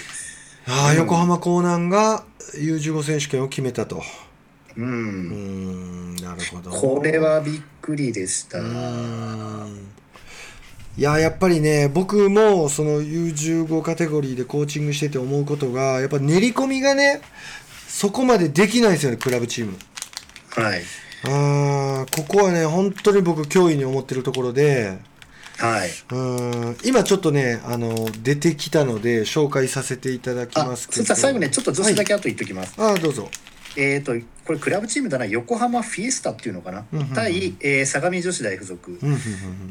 [0.67, 0.97] ああ、うん。
[0.97, 2.25] 横浜港南が
[2.55, 4.03] U15 選手権を決めたと。
[4.79, 6.71] う、うんんなるほど。
[6.71, 8.59] これはびっくりでした。
[8.59, 10.00] うーん
[10.99, 17.23] いややっぱりね僕もその U15 カテゴリーでコーチングしてて思うことがやっぱ練り込みがね
[17.89, 19.79] そこまでできないんですよねクラブチーム。
[20.51, 20.83] はい。
[21.25, 24.99] あーここはね本当に僕脅威に思ってるところで
[25.59, 25.89] はい。
[25.89, 31.15] うーん今ちょっとねあの出てきたので紹介させていただきあますけど。
[31.15, 33.29] 最後ねちょっと女子だけ後言っときます、はい、あーどうぞ
[33.77, 34.15] えっ、と
[34.45, 37.15] これクラブチームだな横浜フィエスタっていうのかな、うんうんうん。
[37.15, 39.19] 対、えー相模女子大附属、うんうん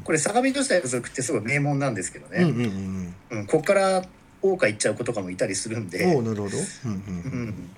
[0.03, 3.37] これ相模女子大附属ってすごい名門なんですけどうんうんね、うん。
[3.39, 4.03] うんここから
[4.41, 6.57] 桜花行っちゃう子とかもいたりするんうんで、おおなるほど。
[6.85, 6.95] うんう
[7.25, 7.69] うんん、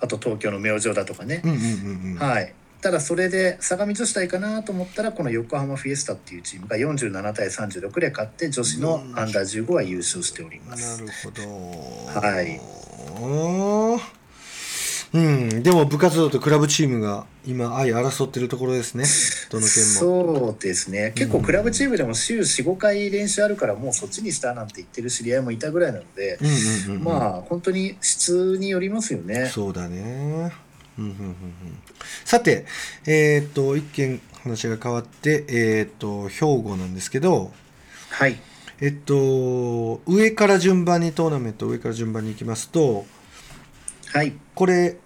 [0.00, 2.18] あと東京の明星だとかね、うんうんうんうん。
[2.18, 2.54] はい。
[2.80, 11.00] ただそれで相模女子大かなと思ったらこの横浜フィエスタっていうチームが47対36で勝って女子のアンダー15は優勝しておりまなす。
[11.00, 12.20] るほど。
[12.20, 12.60] はい。
[15.14, 19.04] うん、でも部活動とクラブチームが今相争ってるところですね。
[19.48, 19.90] どの県も。
[20.00, 29.48] そうですね結構クラブチームでも週45回練習あるからもうそっちにしたなんて言ってる知り合いもいたぐらいなので、うんうんうんうん、まあ本当に質によりますよね。
[29.54, 30.52] そうだね。
[30.98, 31.36] うんうんうんうん、
[32.24, 32.66] さて、
[33.06, 37.52] えーっと一見話が変わって、えーっと兵庫なんですけど、
[38.10, 38.36] はい
[38.80, 43.06] えっと上から順番にトーナメント上から順番に行きますと、
[44.12, 44.96] はいこれ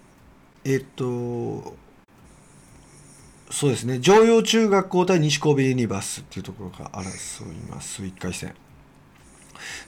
[0.63, 1.75] えっと
[3.51, 3.99] そうですね。
[3.99, 8.03] 常陽中学校対西神戸ユニバースっていうところが争います。
[8.03, 8.53] 1回戦。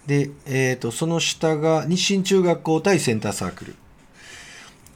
[0.07, 3.76] で、えっとその下が日清中学校対センターサークル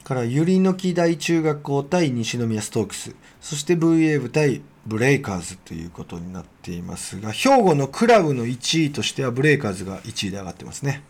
[0.04, 3.16] からゆりのき大中学校対西宮ストークス。
[3.40, 11.04] そして V ウェーブ対ブレイカーズということになっていますが兵庫のクラブの1位としてはブレイカーズが1位で上がってますね。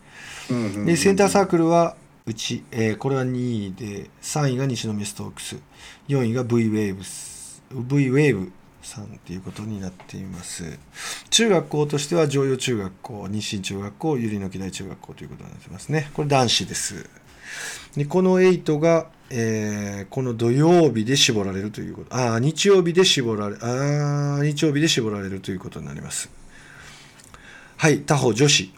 [0.85, 1.95] でセンターサークルは
[2.27, 5.57] うち、えーこれは2位で3位が西宮ストークス
[6.07, 8.51] 4位が V ウェーブス V ウェーブ
[8.81, 10.79] さんっていうことになっています。
[11.29, 16.09] 中学校としては常陽中学校日清中学校ゆりのき大中学校ということになってますね。
[16.13, 17.09] これ男子です。
[17.95, 22.15] でこの8が、えーこの土曜日で絞られるということ。
[22.15, 26.29] ああ日曜日で絞られああ日曜日で絞られるということになります。
[27.77, 28.71] はい他方女子。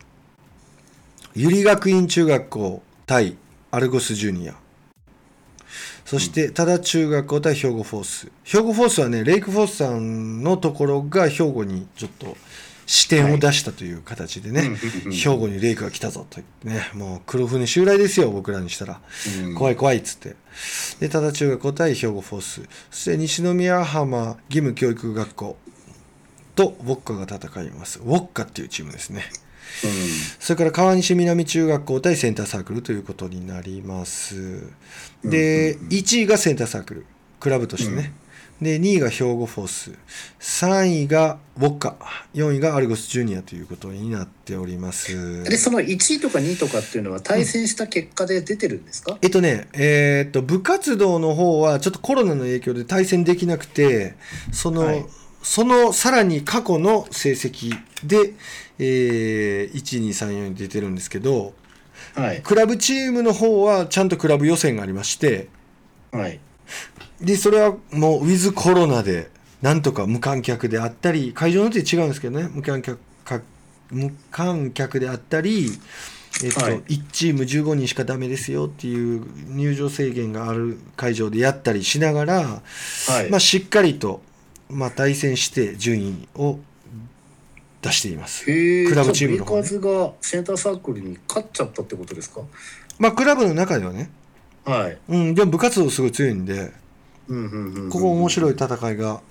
[1.34, 3.38] ゆり学院中学校対
[3.72, 4.56] アルゴスジュニア
[6.04, 8.32] そして多田中学校対兵庫フォース。
[8.44, 12.36] 兵庫フォースはねレイクフォースさんのところが兵庫にちょっと
[12.86, 14.74] 視点を出したという形でね、うんうん
[15.08, 15.12] うん。
[15.14, 19.00] 兵庫にレイクが来たぞと言ってねもう黒船襲来ですよ僕らにしたら、
[19.46, 19.56] うん。
[19.56, 20.36] 怖い怖いっつって。
[21.00, 22.62] で多田中学校対兵庫フォース。
[22.92, 25.58] そして西宮浜義務教育学校
[26.56, 28.00] とウォッカが戦います。
[28.00, 29.24] ウォッカっていうチームですね
[30.40, 34.64] それから川西南中学校対センターサークルということになります。
[35.24, 35.90] で、うんうんうん。
[35.90, 37.06] 1位がセンターサークル、
[37.40, 38.14] クラブとしてね。
[38.62, 39.92] で、2位が兵庫フォース、
[40.40, 41.96] 3位がウォッカ、
[42.34, 45.44] 4位がアルゴスジュニアということになっております。
[45.44, 54.16] でその1位とか2位とかっていうのは対戦した結果で出てるんですか、えっとね、えーっと、部活動の方はちょっとコロナの影響で対戦できなくて、
[54.52, 55.06] その、はい。
[55.44, 57.72] そのさらに過去の成績
[58.04, 58.34] で、
[58.80, 61.54] えー、1、2、3、4に出てるんですけど、
[62.16, 62.42] はい。
[62.42, 65.50] クラブチームの方はちゃんとクラブ予選がありまして、
[66.12, 66.40] はい。
[67.22, 69.30] で、それはもうウィズコロナで、
[69.62, 73.42] なんとか無観客であったり、会場の手違うんですけどね、無観客か
[73.90, 75.72] 無観客であったり、
[76.44, 76.82] えっと、はい。
[76.82, 79.26] 1チーム15人しかダメですよっていう
[79.56, 82.62] 入場制限がある会場でやったりしながら、
[83.08, 84.22] はい、まあ、しっかりと、
[84.70, 86.60] まあ、対戦して順位を
[87.82, 88.46] 出しています。
[88.46, 89.64] クラブチームの方ね。
[89.64, 92.42] じゃあベイカーズがセンターサークルに勝っちゃったってことですか？
[93.00, 94.10] まあ、クラブの中ではね、
[94.66, 94.98] はい。
[95.10, 96.72] うん、でも部活動すごい強いんで、
[97.28, 97.90] うんうんうんうん。
[97.90, 99.22] ここ面白い戦いが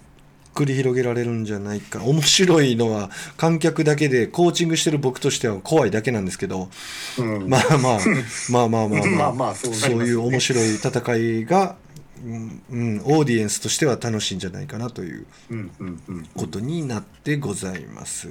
[0.54, 2.02] 繰り広げられるんじゃないか。
[2.04, 6.70] 面白いのは観客だけでコーチングしてる僕としては怖いだけなんですけど、
[7.18, 7.48] うん。
[7.48, 7.98] まあまあ
[8.50, 9.74] まあまあまあまあまあますね。
[9.74, 11.76] そういう面白い戦いが、
[12.24, 15.26] うんうん、オーディエンスとしては楽しいんじゃないかなという
[16.34, 18.28] ことになってございます。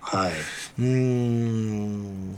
[0.00, 0.32] はい。
[0.78, 2.36] うーん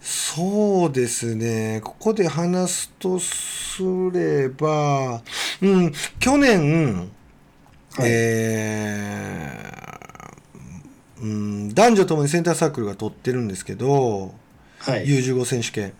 [0.00, 1.80] そうですね。
[1.84, 3.82] ここで話すとす
[4.12, 5.22] れば、
[5.60, 7.10] うん、去年、
[7.94, 8.08] はい。
[8.08, 9.72] えー
[11.22, 14.34] うん、男女ともにセンターサークルが取ってるんですけど、
[14.82, 15.06] はい。
[15.06, 15.92] U15 選手権。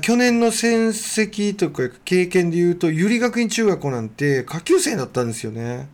[0.00, 5.88] 去年の戦績とか経験でいうと百合学院中学校なんて下級生だったんですよね。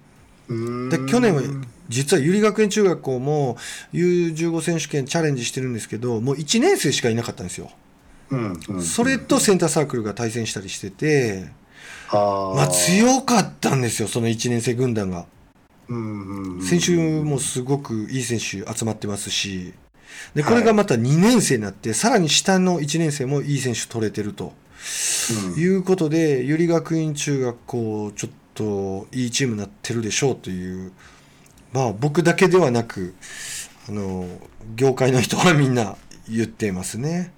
[0.48, 1.42] で去年は
[1.88, 3.56] 実は百合学園中学校も
[3.92, 7.70] U15 選手権チャレンジしてるんですけどもう1年生しかいなかったんですよ。
[8.30, 11.46] うんうんそれとセンターサークルが対戦したりしてて、
[12.10, 15.26] まあ、強かったんですよその1年生軍団が。
[15.88, 16.62] うんうんうん。
[16.62, 19.74] 先週もすごくいい選手集まってますし
[20.34, 24.52] でこれがまた2年生になって、さらに下の1年生もいい選手取れてると。
[25.54, 25.60] うん。
[25.60, 30.92] いうことで百合学院中学校ちょっといいチームになってるでしょうという。
[31.72, 33.14] まあ僕だけではなく
[33.88, 34.28] あの
[34.76, 35.96] 業界の人はみんな
[36.28, 37.32] 言っていますね。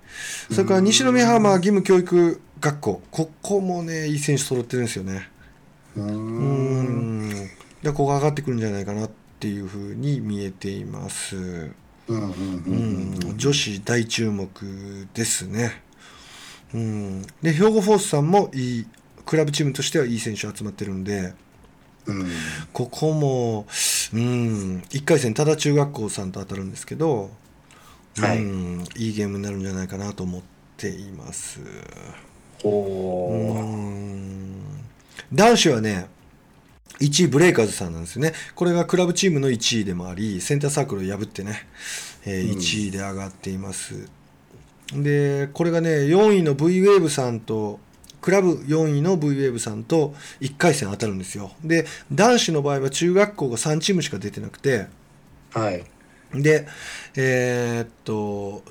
[0.50, 3.02] それから西宮浜義務教育学校。
[3.10, 5.28] ここもねいい選手揃ってるんですよね。
[5.96, 7.30] うん。
[7.82, 11.70] でここが上がってくるんじゃないかなっていうふうに見えています。
[12.08, 15.82] 女子大注目ですね。
[16.74, 18.86] うん、で兵庫フォースさんもいい
[19.24, 21.34] クラブチームとしてはいい選手集まってるんで。
[22.06, 22.28] うん。
[22.72, 23.66] ここも、
[24.12, 27.30] うん、1回戦多田中学校さんと当たるんですけど、
[28.18, 28.38] はい。
[28.38, 30.42] うん、いいゲームになるんじゃないかなと思っ
[30.76, 31.60] ています。
[32.62, 33.56] ほう。
[33.56, 34.62] ーん。
[35.32, 36.08] 男子はね
[36.98, 38.32] 1位ブレイカーズさんなんですよね。
[38.54, 41.66] これがクラブチームの1位でもありセンターサークルを破ってね、
[42.24, 42.58] えーうん。
[42.58, 44.08] 1位で上がっています、
[44.92, 47.80] でこれがね4位の V ウェーブさんと
[48.22, 51.52] クラブ4位の V ウェーブさんと1回戦当たるんですよ。
[51.62, 54.86] で男子の場合は中学校が3チームしか出てなくて
[55.52, 55.84] はい。
[56.32, 56.66] で
[57.14, 58.62] えーっと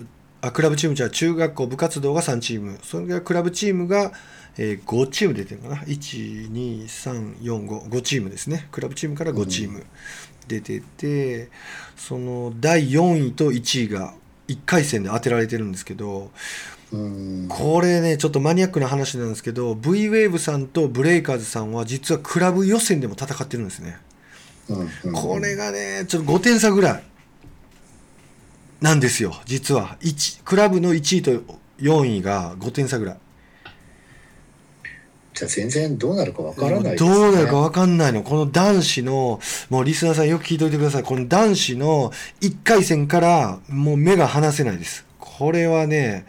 [0.41, 2.77] あクラブチームじゃ中学校部活動が3チーム。
[2.83, 4.11] それからクラブチームが、
[4.57, 8.67] えー5チーム出てるかな？12345チームですね。
[8.71, 9.85] クラブチームから5チーム
[10.47, 11.49] 出てて、
[11.97, 14.13] その第4位と1位が
[14.47, 16.31] 1回戦で当てられてるんですけど
[16.91, 17.47] うん。
[17.49, 23.97] これねちょっとマニアックな話なんですけど V ウェーブさんとブレイカーズさんは実はクラブ予選でも戦ってるんですね。
[24.69, 25.13] うんうん。
[25.13, 27.03] これがねちょっと5点差ぐらい
[28.81, 29.97] なんですよ実は。
[30.01, 31.31] 1クラブの1位と
[31.79, 33.17] 4位が5点差ぐらい
[35.35, 38.23] じゃあ全然どうなるかわからないですどねうなるか分かんないの。
[38.23, 41.03] この男子のもうリスナーさんよく聞いといてください。
[41.03, 45.05] この男子の1回戦からもう目が離せないです。
[45.19, 46.25] これはね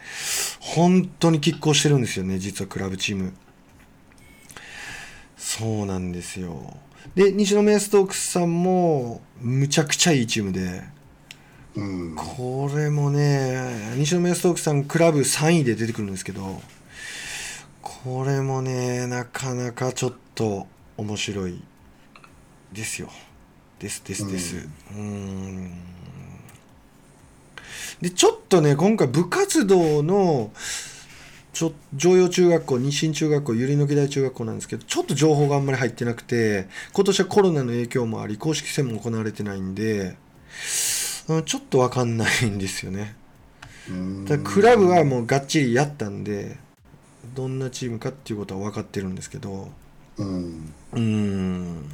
[0.59, 2.37] 本当に拮抗してるんですよね。
[2.37, 3.33] 実はクラブチーム。
[5.37, 6.75] そうなんですよ。
[7.15, 10.83] で西宮ストークスさんもむちゃくちゃいいチームで。
[11.77, 12.15] うん。
[12.17, 16.61] これもね西宮ストークスさんクラブ3位で出てくるんですけど
[18.03, 20.67] これもねなかなかちょっと
[20.97, 21.63] 面白い
[22.73, 23.09] ですよ。
[23.79, 24.67] ですですです。
[24.91, 25.71] うん。
[28.01, 30.51] でちょっとね今回部活動の
[31.53, 40.17] ちょ常陽中学校日清中学校百合の木大中学校なんですけどちょっと情報があんまり入ってなくて今年はコロナの影響もあり公式戦も行われてないんで
[41.29, 43.15] うんちょっと分かんないんですよね。
[43.89, 44.25] うん。
[44.25, 46.57] だクラブはもうがっちりやったんで
[47.37, 49.69] どんなチームかっていうことは分かってるんですけど
[50.17, 50.73] うん。
[50.93, 51.89] うーん。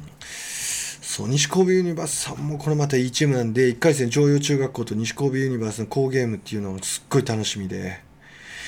[1.02, 8.00] そう西神戸ユニバースさんもこれまたいいチームなんで1回戦常陽中学校と西神戸ユニバースの好ゲームっていうのもすっごい楽しみで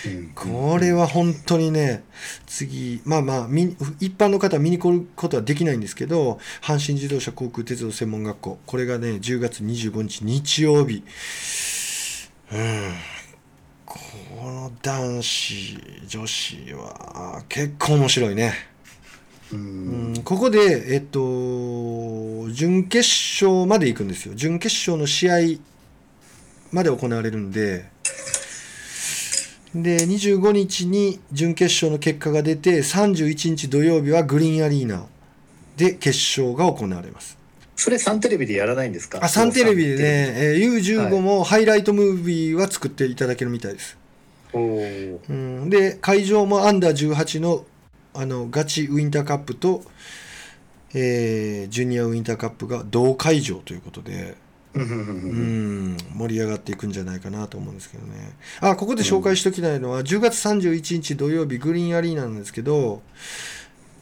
[0.04, 2.04] うんこれは本当にね
[2.46, 11.02] 次まあまあ見一般の方は見に来ることはできないんですけど阪神自動車航空鉄道専門学校これがね10月25日日曜日。
[12.52, 12.92] うん。
[13.86, 13.98] こ
[14.42, 18.54] の男子女子は結構面白いね。
[19.52, 23.08] ううんんここで、えっと、準決
[23.42, 24.34] 勝まで行くんですよ。
[24.34, 25.58] 準決勝の試合
[26.72, 27.84] まで行われるんで、
[29.74, 35.06] で、25日に準決勝の結果が出て、31日土曜日はグリーンアリーナ
[35.76, 37.36] で決勝が行われます。
[37.76, 39.20] それサンテレビでやらないんですか？
[39.22, 43.96] あ、サンテレビでね、えーは U15 いもハイライトムービーは作っていただけるみたいです。
[45.70, 47.64] で会場もアンダー18の
[48.14, 49.82] あのガチウィンターカップと、
[50.94, 54.36] えージュニアウィンターカップが同会場ということで、
[54.76, 58.36] うん盛り上がっていくんじゃないかなと思うんですけどね。
[58.60, 63.02] あ、ここで紹介しておきたいのは、10月31日土曜日、グリーンアリーナなんですけど、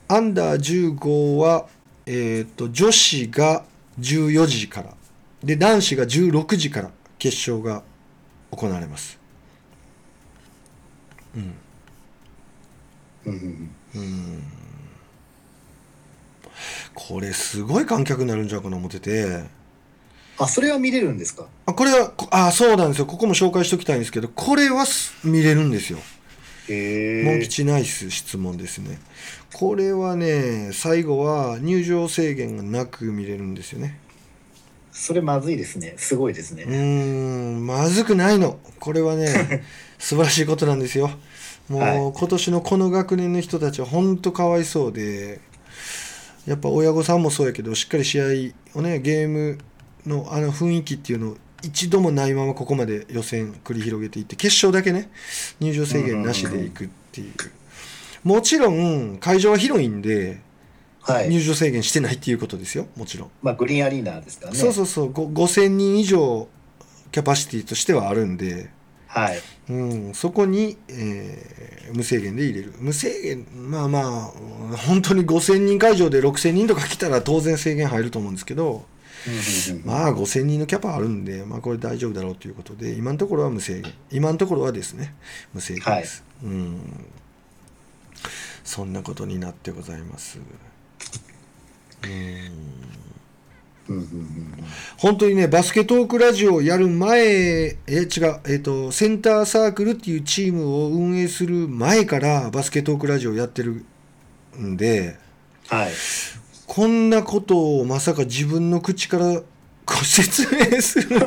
[0.09, 1.67] アンダー15は、
[2.07, 3.65] えーっと、女子が
[4.01, 4.95] 14時から、
[5.45, 7.83] で、男子が16時から決勝が
[8.51, 9.24] 行われます。
[11.37, 13.71] うん。
[13.95, 14.43] うん。
[16.95, 19.45] これすごい観客になるんじゃうかな思ってて。
[20.37, 21.47] あそれは見れるんですか？
[21.67, 23.07] あこれはこあそうなんですよ。
[23.07, 25.99] ここも紹介しておきたいんですけどこれはす見れるんですよ。
[26.69, 27.25] へえ。
[27.25, 28.99] モン吉ナイス質問ですね。
[29.53, 34.01] これはね最後は入場制限がなく見れるんですよね。
[34.91, 35.95] それまずいですね。
[35.99, 36.65] すごいですね。
[36.65, 38.59] んまずくないの。
[38.81, 39.63] これはね
[39.99, 41.11] 素晴らしいことなんですよ。
[41.69, 42.13] もう、はい。
[42.13, 45.41] 今年のこの学年の人たちは本当かわいそうで
[46.47, 48.25] やっぱ親御さんもそうやけどしっかり試合
[48.79, 49.59] をねゲーム
[50.07, 55.11] のあの雰囲気っていうのを一度もないままここまで予選繰り広げていって決勝だけね
[55.61, 57.33] 入場制限なしでいくっていう。
[58.23, 60.41] もちろん会場は広いんで
[61.01, 61.29] はい。
[61.29, 62.87] 入場制限してないっていうことですよ。
[62.97, 63.31] もちろん。
[63.43, 64.59] まあグリーンアリーナですからね。
[64.59, 65.13] そうそうそう。
[65.13, 66.49] ご5000人以上
[67.13, 68.71] キャパシティとしてはあるんで、
[69.15, 69.43] はい。
[69.71, 69.73] う
[70.11, 72.73] ん、そこに、えー無制限で入れる。
[72.79, 74.33] 無制限まあまあ
[74.71, 78.87] うん本当に5000人会場で6000人とか来たら当然制限入ると思うんですけど
[79.27, 83.93] うんうんうんまあ5000人のキャパあるんで、まあ、これ大丈夫だろうということで今のところは無制限。
[84.11, 85.15] 今のところはですね
[85.53, 86.81] 無制限です、うん。
[88.65, 90.39] そんなことになってございます。
[90.39, 93.14] うん
[93.89, 94.65] うんうんうん
[94.97, 103.85] 本当にねバスケトークラジオをやる前え違う、えっとセンターサークルっていうチームを運営する前からバスケトークラジオをやってる
[104.59, 105.17] んで
[105.69, 105.93] はい。
[106.67, 109.43] こんなことをまさか自分の口から
[109.87, 111.21] ご説明する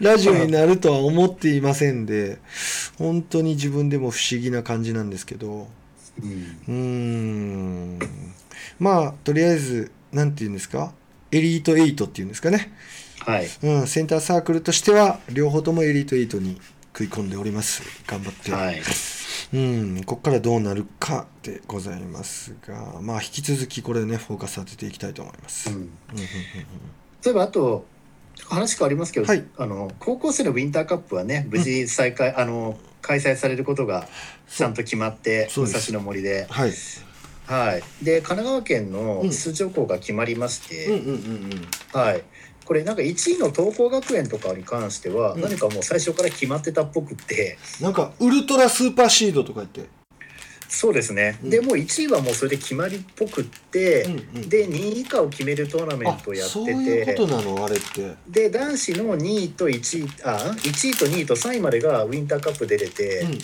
[0.00, 2.38] ラジオになるとは思っていませんで
[2.98, 5.68] 本当に自分でも不思議な感じなんですけど。
[6.20, 6.58] うん。
[6.68, 7.98] うーん。
[8.80, 10.92] まあとりあえず何て言うんですか？
[11.32, 12.72] エリート8っていうんですかね。
[13.20, 13.48] はい。
[13.62, 16.60] うん、センターサークルとしては両方ともエリート8に
[16.92, 17.82] 食い込んでおります。
[18.06, 18.80] 頑張って、はい。
[19.52, 25.90] うん、ここからどうなるかでございますがまあ引き続きこれねフォーカス当てていきたいと思います、ううんんうん
[27.22, 27.84] 例えばあと
[28.48, 29.44] 話変わりますけど、はい。
[29.58, 34.08] あの高校生のウィンターカップはね無事再開、あの開催されることが
[34.48, 36.46] ちゃんと決まって武蔵野森で。
[36.48, 36.72] はい
[37.50, 38.04] はい。
[38.04, 39.32] で神奈川県のうん。
[39.32, 41.52] 出場校が決まりまして、うんうんうん
[41.94, 42.00] うん。
[42.00, 42.22] はい。
[42.64, 45.40] これなんか1位の東光学園とかに関してはうん。
[45.40, 49.88] 何かもう最初から決まってたっぽくって、なんかウルトラスーパーシードとか言って。
[50.68, 51.50] そうですね、うん。
[51.50, 54.48] でもう1位はもうそれで決まりっぽくって、うんうん。
[54.48, 58.14] で2位以下を決めるトーナメンあトをやってそうていうことなのあれって。
[58.28, 63.38] で男子の2位と1位あ1位と2位と3位までがウィンターカップ出れて、うん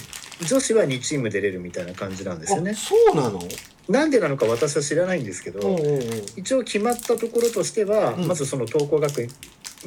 [0.44, 2.74] 女子は2チーム出れるみたいな感じなんですよあね。
[2.74, 3.40] そうなの？
[3.88, 6.00] なんでなのか私は知らないんですけど、おうおう
[6.36, 8.26] 一応決まったところとしては、うん。
[8.26, 9.30] まずその東光学園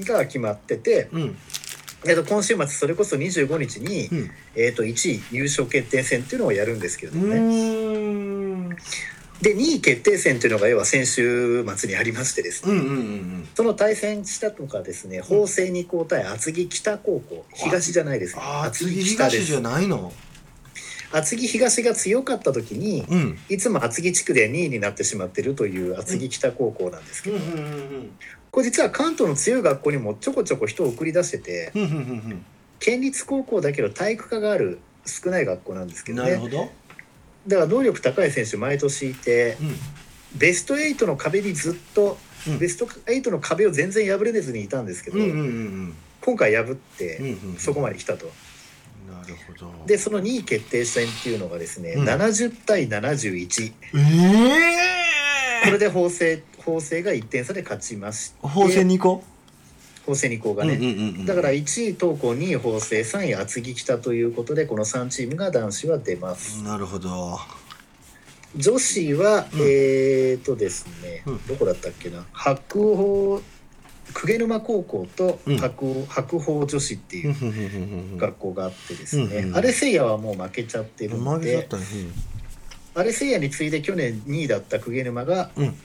[0.06, 1.38] が決まってて、うん。
[2.08, 4.32] えっと今週末それこそ25日に、うん。
[4.56, 8.78] えっと1位優勝決定戦っていうのをやるんですけれうどもね。
[9.42, 13.48] で2位決定戦っていうのが要は先週末にありましてですね、うんうんうんうん。
[13.54, 17.46] その対戦したのがですね法政二高対厚木北高校。
[17.54, 18.42] 東じゃないですね。
[18.44, 19.46] 厚次木北です。
[19.46, 20.12] 東じゃないの？
[21.12, 23.38] 厚木東が強かった時にうん。
[23.50, 27.38] いつも厚木地区で2位になってしまってるという厚木北高校なんですけど、
[28.52, 31.72] これ実は関東の強い学校にもちょこちょこ人を送り出してて
[32.80, 36.32] 県立高校だけど体育科がある少ない学校なんですけどね。
[36.34, 36.72] うんなるほど。
[37.48, 39.76] だから能力高い選手毎年いてうん。
[40.38, 42.60] ベスト8の壁にずっと、うん。
[42.60, 48.32] ベスト8の壁を全然破れずにいたんですけど、今回破って、そこまで来たと。
[49.10, 49.72] なるほど。
[49.86, 52.08] でその2位決定戦っていうのがですね、うん。
[52.08, 54.00] 70対71え
[55.64, 58.38] えこれで法政法政が1点差で勝ちまして。
[58.42, 59.24] 法政2個
[60.06, 66.64] 法政2校がね、うんうんうんうんだから1位東高2位法政3位厚木北ということでこの3チームが男子は出ます。
[66.64, 67.38] なるほど。
[68.56, 69.60] 女子は、うん。
[69.62, 71.46] えーとですね、うん。
[71.46, 72.26] どこだったっけな？
[72.34, 73.42] 白鵬
[74.14, 75.58] 久沼高校とうん。
[75.58, 78.18] 白,、白鵬女子っていううんうんうんうんうん。
[78.18, 81.56] 学校があってですね、うんうんアレセイヤはもう負けちゃってるので。
[81.58, 81.86] 負けちゃったね。
[82.96, 85.76] アレセイヤに次いで去年2位だった久沼が、うん。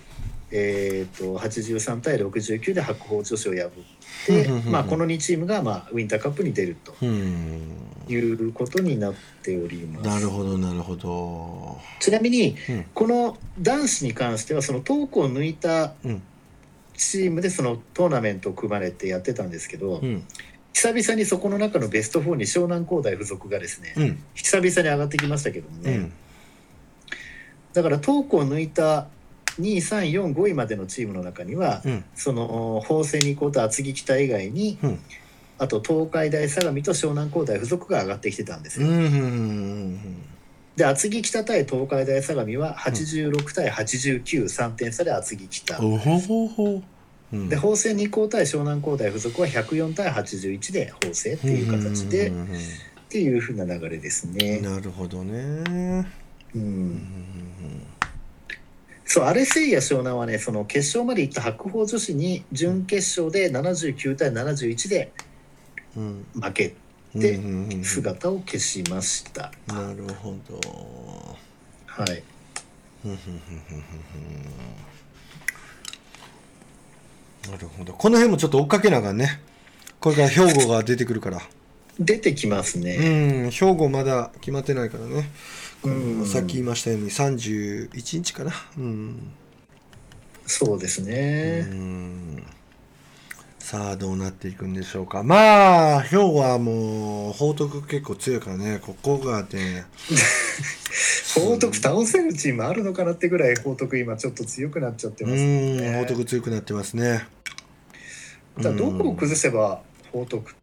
[0.57, 4.73] えー、と83対69で白鵬女子を破って、うんうんうんうん。
[4.73, 7.61] まあ、この2チームが、まあ、ウィンターカップに出るとうん。
[8.07, 10.09] いうことになっております。
[10.09, 11.81] なるほどなるほど。
[12.01, 12.87] ちなみにうん。
[12.95, 16.23] この男子に関してはそのトークを抜いたうん
[17.11, 20.25] チームでそのトーナメントを組まれてやってたんですけど、うん。
[20.73, 24.25] 久々にそこの中のベスト4に湘南工大附属がですね、うん。
[24.35, 26.13] 久々に上がってきましたけどもね、うん。
[27.73, 29.07] だからトークを抜いた
[29.61, 32.05] 2345位までのチームの中には、うん。
[32.15, 34.99] その法政二高と厚木北以外に、うん。
[35.59, 38.89] あと東海大相模と湘南工大附属が上がってきてたんですよ。
[38.89, 40.25] うんうんうん
[40.77, 46.83] で厚木北対東海大相模は86対893点差で厚木北、おほほほ
[47.35, 47.49] うん。
[47.49, 52.59] で法政二高対湘南工大附属は104対81で法政っていう形で、うんうんうん
[53.15, 54.59] っていう風な流れですうんね。
[54.59, 56.05] なるほどね。
[56.53, 57.87] ううんん
[59.05, 65.13] そう、アレセイヤ湘南はね、その決勝まで行った白鵬女子に準決勝で79対71で
[65.97, 66.27] うん。
[66.41, 66.75] 負け
[67.15, 67.85] でうんうんうんうん。
[67.85, 69.53] 姿を消しました。
[69.69, 71.37] なるほど。
[71.87, 72.23] はい。
[73.05, 73.85] うんうんうんうんうん
[77.51, 77.93] なるほど。
[77.93, 79.41] この辺もちょっと追っかけなあかんね。
[80.01, 81.41] これから兵庫が出てくるから。
[81.99, 83.47] 出てきますうね。
[83.47, 85.31] ん兵庫まだ決まってないからね。
[85.85, 85.91] う
[86.23, 86.27] ん。
[86.27, 88.53] さっき言いましたように31日かな。
[88.77, 89.33] うん。
[90.47, 91.61] そうですうね。
[91.63, 92.45] ん。
[93.59, 95.23] さあどうなっていくんでしょうか。
[95.23, 98.79] まあ兵庫はもう報徳結構強いからね。
[98.83, 99.85] ここがね。
[101.35, 105.97] 報徳倒せるチームあるのかなってぐらい報徳今ちょっと強くなっちゃってうますんね。
[105.99, 107.27] 報徳強くなってますね
[108.59, 109.83] だどこを崩せば
[110.13, 110.55] 報徳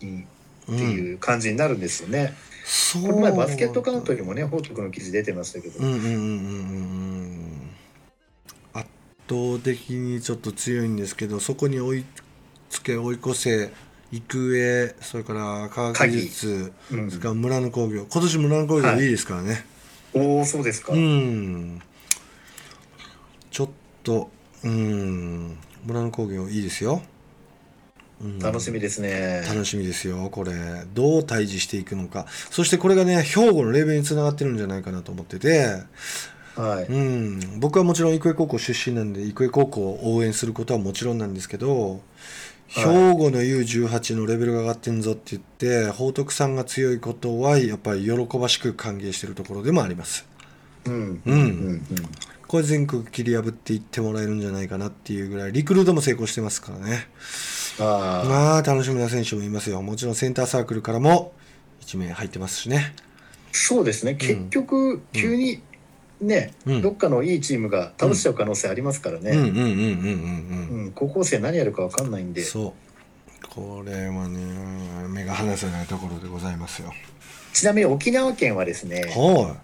[0.00, 0.26] にっ
[0.74, 2.34] っていう感じになるんですよね。
[2.64, 3.02] そう。
[3.02, 7.70] この前バスケットカウントにもね報徳の記事出てましたけど、うんうんうんうん
[8.74, 8.88] 圧
[9.28, 12.04] 倒的にちょっと強いんですけどそこに追い
[12.68, 13.72] つけ追い越せ
[14.12, 17.10] 育英それから科学技術うん。
[17.10, 19.64] それから村野工業今年村野工業いいですからね、
[20.12, 20.92] おおそうですか。
[20.92, 21.80] うん。
[23.50, 23.68] ちょっ
[24.02, 24.30] と
[24.64, 27.02] うん村野工業いいですよ、
[28.20, 29.44] うん楽しみですね。
[29.46, 30.52] 楽しみですよこれ
[30.92, 35.84] どう対峙していくのかそしてこれがね兵庫のレベルにつながってるんじゃないかなと思ってて
[36.56, 36.84] はい。
[36.86, 42.00] うん、僕はもちろん育英高校出身なんで育英高校を応援することはもちろんなんですけど、
[42.66, 42.82] 兵
[43.14, 50.26] 庫の U18 のレベルが上がってんぞって言って報徳さんが強いことはやっぱり喜ばしく歓迎してるところでもあります。
[50.84, 50.92] うん。
[50.92, 51.42] うんうんう
[51.74, 51.82] ん。
[52.48, 57.06] これ全国切り破っていってもらえるんじゃないかなっていうぐらいリクルートも成功してますからね。
[57.78, 58.28] ああ。
[58.28, 59.80] まあ楽しみな選手もいますよ。
[59.82, 61.32] もちろんセンターサークルからも
[61.82, 62.94] 1名入ってますしね。
[63.52, 64.14] そうですね。
[64.14, 65.62] 結局、急に
[66.20, 66.82] ね、うん。
[66.82, 69.30] どっかのいいチームが倒しちゃう可能性ありますからね。
[69.30, 70.84] うんうんうんうんうんうん。
[70.84, 70.92] うん。
[70.94, 72.42] 高校生何やるかわかんないんで。
[72.42, 72.88] そう。
[73.50, 74.38] これはね
[75.08, 76.92] 目が離せないところでございますよ。
[77.52, 79.56] ちなみに沖縄県はですね、は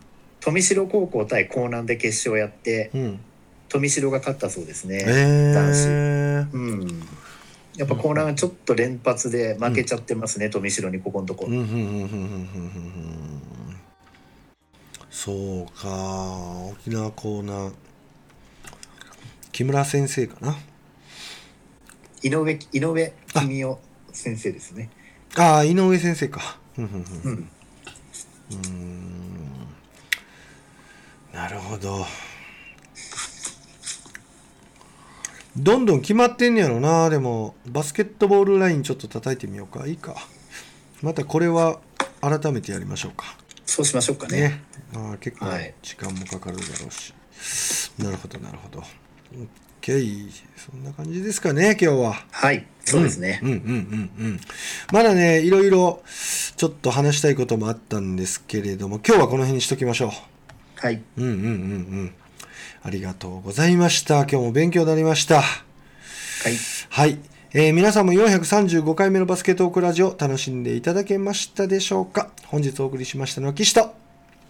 [0.44, 3.20] 富城高校対江南で決勝やって、い、うん、
[3.68, 5.02] 富城が勝ったそうですね。
[5.06, 5.88] え男子。
[5.88, 7.02] ー、うん。
[7.76, 11.46] やっぱ江南はちょっと連発で負けちゃってますね、富城にここのとこ。
[11.46, 11.52] うん。
[11.52, 13.40] うんうんうんうんうんうん
[15.10, 15.32] そ
[15.62, 15.88] うか。
[16.72, 17.72] 沖縄コーナー
[19.52, 20.56] 木村先生かな？
[22.22, 23.78] 井上井上君代
[24.12, 24.90] 先生ですね。
[25.36, 26.58] ああ井上先生か。
[26.76, 27.04] うんうん。
[27.24, 27.30] うん。
[27.30, 27.48] うん。
[31.34, 32.06] なるほど。
[35.56, 37.10] どんどん決まってんねやろな。
[37.10, 39.86] でもバスケットボールラインちょっと叩いてみようか。
[39.86, 40.14] いいか。
[41.02, 41.80] またこれは
[42.20, 43.36] 改めてやりましょうか。
[43.66, 44.40] そうしましょうかね。
[44.40, 44.62] ね。
[44.94, 45.74] あー結構はい。
[45.82, 47.12] 時間もかかるだろうし、
[47.98, 48.82] なるほどなるほど。
[49.82, 52.24] OK そんな感じですかね今日は。
[52.30, 53.40] はい、そうですね。
[53.42, 54.40] うんうんうんうん
[54.92, 56.02] まだねいろいろ
[56.56, 60.12] ちょっと話したいこともあったんですけれども今日はこの辺にしときましょ
[60.84, 60.96] はい。
[60.96, 61.46] ううんうんうんう
[62.04, 62.14] ん
[62.82, 66.56] ありがとうございました今日も勉強になりましたはい。
[66.90, 67.18] はい、
[67.54, 72.28] えー皆さんも435回目のバスケトークラジオ楽しんでいただけましたでしょうか？
[72.48, 73.94] 本日お送りしましたのは岸と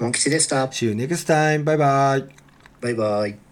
[0.01, 0.67] モン吉でした。
[0.67, 2.25] See you next time バイバイ
[2.81, 3.44] バイバイ。